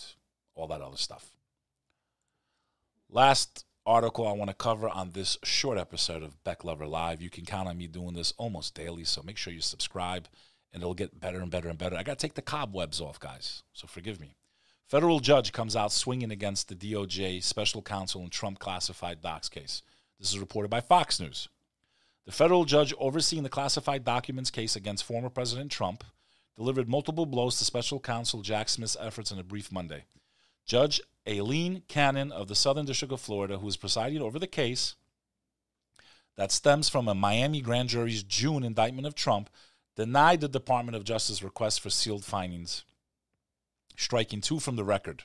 all 0.55 0.67
that 0.67 0.81
other 0.81 0.97
stuff. 0.97 1.31
Last 3.09 3.65
article 3.85 4.27
I 4.27 4.33
want 4.33 4.49
to 4.49 4.55
cover 4.55 4.87
on 4.87 5.11
this 5.11 5.37
short 5.43 5.77
episode 5.77 6.23
of 6.23 6.41
Bek 6.43 6.63
Lover 6.63 6.87
Live. 6.87 7.21
You 7.21 7.29
can 7.29 7.45
count 7.45 7.67
on 7.67 7.77
me 7.77 7.87
doing 7.87 8.13
this 8.13 8.33
almost 8.37 8.75
daily, 8.75 9.03
so 9.03 9.21
make 9.23 9.37
sure 9.37 9.51
you 9.51 9.61
subscribe 9.61 10.27
and 10.71 10.81
it'll 10.81 10.93
get 10.93 11.19
better 11.19 11.39
and 11.39 11.51
better 11.51 11.67
and 11.67 11.77
better. 11.77 11.97
I 11.97 12.03
got 12.03 12.17
to 12.17 12.25
take 12.25 12.35
the 12.35 12.41
cobwebs 12.41 13.01
off, 13.01 13.19
guys, 13.19 13.63
so 13.73 13.87
forgive 13.87 14.19
me. 14.19 14.35
Federal 14.91 15.21
judge 15.21 15.53
comes 15.53 15.73
out 15.73 15.93
swinging 15.93 16.31
against 16.31 16.67
the 16.67 16.75
DOJ 16.75 17.41
special 17.41 17.81
counsel 17.81 18.23
in 18.23 18.29
Trump 18.29 18.59
classified 18.59 19.21
docs 19.21 19.47
case. 19.47 19.83
This 20.19 20.33
is 20.33 20.37
reported 20.37 20.67
by 20.67 20.81
Fox 20.81 21.17
News. 21.17 21.47
The 22.25 22.33
federal 22.33 22.65
judge 22.65 22.93
overseeing 22.99 23.43
the 23.43 23.47
classified 23.47 24.03
documents 24.03 24.51
case 24.51 24.75
against 24.75 25.05
former 25.05 25.29
President 25.29 25.71
Trump 25.71 26.03
delivered 26.57 26.89
multiple 26.89 27.25
blows 27.25 27.57
to 27.57 27.63
special 27.63 28.01
counsel 28.01 28.41
Jack 28.41 28.67
Smith's 28.67 28.97
efforts 28.99 29.31
in 29.31 29.39
a 29.39 29.45
brief 29.45 29.71
Monday. 29.71 30.03
Judge 30.65 30.99
Aileen 31.25 31.83
Cannon 31.87 32.33
of 32.33 32.49
the 32.49 32.53
Southern 32.53 32.85
District 32.85 33.13
of 33.13 33.21
Florida, 33.21 33.59
who 33.59 33.69
is 33.69 33.77
presiding 33.77 34.21
over 34.21 34.39
the 34.39 34.45
case 34.45 34.95
that 36.35 36.51
stems 36.51 36.89
from 36.89 37.07
a 37.07 37.15
Miami 37.15 37.61
grand 37.61 37.87
jury's 37.87 38.23
June 38.23 38.65
indictment 38.65 39.07
of 39.07 39.15
Trump, 39.15 39.49
denied 39.95 40.41
the 40.41 40.49
Department 40.49 40.97
of 40.97 41.05
Justice 41.05 41.41
request 41.41 41.79
for 41.79 41.89
sealed 41.89 42.25
findings, 42.25 42.83
striking 43.97 44.41
two 44.41 44.59
from 44.59 44.75
the 44.75 44.83
record. 44.83 45.23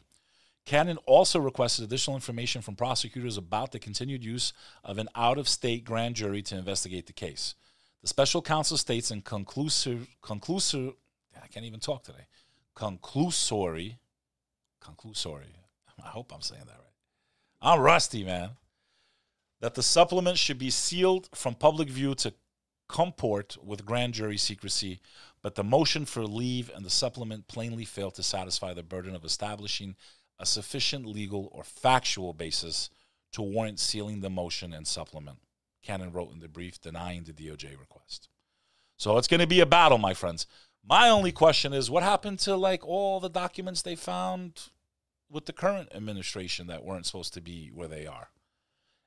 Cannon 0.64 0.98
also 1.06 1.38
requested 1.38 1.84
additional 1.84 2.16
information 2.16 2.60
from 2.60 2.74
prosecutors 2.74 3.36
about 3.36 3.70
the 3.72 3.78
continued 3.78 4.24
use 4.24 4.52
of 4.82 4.98
an 4.98 5.08
out 5.14 5.38
of 5.38 5.48
state 5.48 5.84
grand 5.84 6.16
jury 6.16 6.42
to 6.42 6.56
investigate 6.56 7.06
the 7.06 7.12
case. 7.12 7.54
The 8.02 8.08
special 8.08 8.42
counsel 8.42 8.76
states 8.76 9.10
in 9.10 9.22
conclusive, 9.22 10.08
conclusive, 10.22 10.94
I 11.40 11.46
can't 11.46 11.66
even 11.66 11.80
talk 11.80 12.02
today, 12.02 12.26
conclusory, 12.76 13.96
conclusory, 14.82 15.54
I 16.04 16.08
hope 16.08 16.32
I'm 16.34 16.42
saying 16.42 16.62
that 16.66 16.72
right. 16.72 16.82
I'm 17.62 17.80
rusty, 17.80 18.24
man. 18.24 18.50
That 19.60 19.74
the 19.74 19.82
supplement 19.82 20.38
should 20.38 20.58
be 20.58 20.70
sealed 20.70 21.28
from 21.34 21.54
public 21.54 21.88
view 21.88 22.14
to 22.16 22.34
comport 22.88 23.56
with 23.64 23.86
grand 23.86 24.14
jury 24.14 24.36
secrecy, 24.36 25.00
but 25.46 25.54
the 25.54 25.62
motion 25.62 26.04
for 26.04 26.26
leave 26.26 26.72
and 26.74 26.84
the 26.84 26.90
supplement 26.90 27.46
plainly 27.46 27.84
failed 27.84 28.16
to 28.16 28.22
satisfy 28.24 28.74
the 28.74 28.82
burden 28.82 29.14
of 29.14 29.24
establishing 29.24 29.94
a 30.40 30.44
sufficient 30.44 31.06
legal 31.06 31.48
or 31.52 31.62
factual 31.62 32.32
basis 32.32 32.90
to 33.30 33.42
warrant 33.42 33.78
sealing 33.78 34.22
the 34.22 34.28
motion 34.28 34.72
and 34.72 34.88
supplement. 34.88 35.38
Cannon 35.84 36.10
wrote 36.10 36.32
in 36.32 36.40
the 36.40 36.48
brief 36.48 36.80
denying 36.80 37.22
the 37.22 37.32
DOJ 37.32 37.78
request. 37.78 38.28
So 38.96 39.18
it's 39.18 39.28
going 39.28 39.38
to 39.38 39.46
be 39.46 39.60
a 39.60 39.66
battle, 39.66 39.98
my 39.98 40.14
friends. 40.14 40.48
My 40.84 41.08
only 41.08 41.30
question 41.30 41.72
is 41.72 41.88
what 41.88 42.02
happened 42.02 42.40
to 42.40 42.56
like 42.56 42.84
all 42.84 43.20
the 43.20 43.30
documents 43.30 43.82
they 43.82 43.94
found 43.94 44.70
with 45.30 45.46
the 45.46 45.52
current 45.52 45.90
administration 45.94 46.66
that 46.66 46.82
weren't 46.82 47.06
supposed 47.06 47.34
to 47.34 47.40
be 47.40 47.70
where 47.72 47.86
they 47.86 48.04
are. 48.04 48.30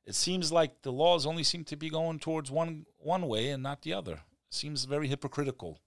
It 0.06 0.15
seems 0.15 0.54
like 0.54 0.84
the 0.84 0.93
laws 0.93 1.25
only 1.25 1.43
seem 1.43 1.65
to 1.65 1.75
be 1.75 1.89
going 1.89 2.19
towards 2.19 2.49
one 2.49 2.86
one 2.97 3.28
way 3.28 3.49
and 3.49 3.62
not 3.62 3.82
the 3.82 3.91
other. 3.91 4.21
Seems 4.49 4.86
very 4.86 5.10
hypocritical. 5.10 5.82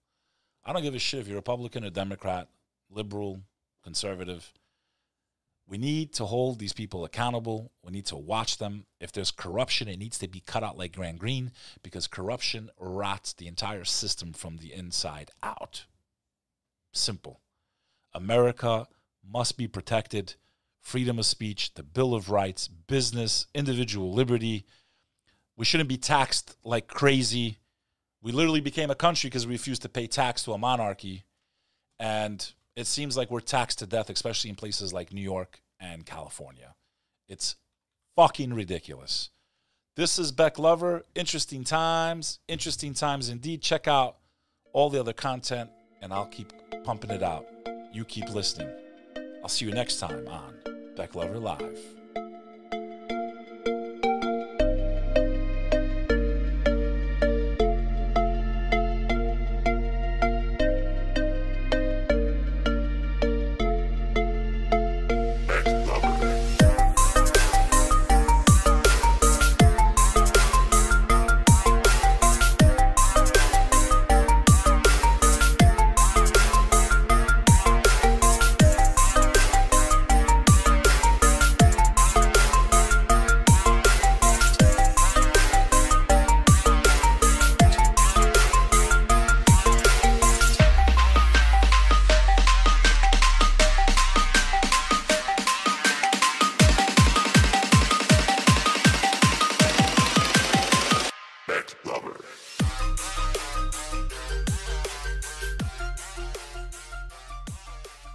I 0.65 0.73
don't 0.73 0.83
give 0.83 0.95
a 0.95 0.99
shit 0.99 1.21
if 1.21 1.27
you're 1.27 1.37
Republican 1.37 1.85
or 1.85 1.91
Democrat, 1.91 2.49
liberal, 2.91 3.41
conservative. 3.83 4.53
We 5.69 5.79
need 5.79 6.13
to 6.15 6.27
hold 6.27 6.59
these 6.59 6.73
people 6.73 7.05
accountable. 7.05 7.73
We 7.83 7.93
need 7.93 8.07
to 8.07 8.17
watch 8.17 8.59
them. 8.59 8.85
If 9.01 9.13
there's 9.13 9.31
corruption, 9.31 9.89
it 9.89 9.99
needs 9.99 10.19
to 10.19 10.29
be 10.29 10.41
cut 10.41 10.63
out 10.63 10.77
like 10.77 10.93
gangrene 10.97 11.53
because 11.83 12.07
corruption 12.07 12.71
rots 12.79 13.33
the 13.33 13.47
entire 13.47 13.85
system 13.85 14.33
from 14.33 14.59
the 14.59 14.73
inside 14.73 15.31
out. 15.43 15.87
Simple. 16.93 17.41
America 18.13 18.87
must 19.27 19.57
be 19.57 19.67
protected 19.67 20.35
freedom 20.83 21.19
of 21.19 21.25
speech, 21.25 21.75
the 21.75 21.83
Bill 21.83 22.15
of 22.15 22.29
Rights, 22.29 22.69
business, 22.69 23.47
individual 23.55 24.13
liberty. 24.13 24.67
We 25.57 25.65
shouldn't 25.65 25.89
be 25.89 25.97
taxed 25.97 26.57
like 26.65 26.89
crazy. 26.89 27.59
We 28.23 28.33
literally 28.33 28.61
became 28.61 28.91
a 28.91 28.95
country 28.95 29.29
because 29.29 29.47
we 29.47 29.55
refused 29.55 29.83
to 29.83 29.89
pay 29.89 30.07
tax 30.07 30.45
to 30.45 30.53
a 30.53 30.59
monarchy. 30.59 31.25
And 31.99 32.53
It 32.75 32.87
seems 32.87 33.17
like 33.17 33.31
we're 33.31 33.41
taxed 33.41 33.81
to 33.81 33.87
death, 33.87 34.09
especially 34.09 34.51
in 34.51 34.57
places 34.57 34.93
like 34.93 35.13
New 35.13 35.21
York 35.21 35.61
and 35.79 36.07
California. 36.07 36.75
It's 37.29 37.57
fucking 38.17 38.55
ridiculous. 38.55 39.31
This 39.95 40.19
is 40.19 40.33
Bek 40.33 40.59
Lover. 40.59 41.05
Interesting 41.15 41.65
times. 41.65 42.39
Interesting 42.49 42.95
times 42.95 43.29
indeed. 43.29 43.61
Check 43.61 43.89
out 43.89 44.17
all 44.73 44.89
the 44.89 45.01
other 45.01 45.13
content, 45.13 45.69
and 46.01 46.15
I'll 46.15 46.27
keep 46.27 46.51
pumping 46.85 47.11
it 47.11 47.23
out. 47.23 47.47
You 47.93 48.07
keep 48.07 48.31
listening. 48.31 48.71
I'll 49.43 49.51
see 49.51 49.67
you 49.67 49.73
next 49.73 49.99
time 50.01 50.27
on 50.29 50.55
Bek 50.97 51.15
Lover 51.15 51.39
Live. 51.39 52.02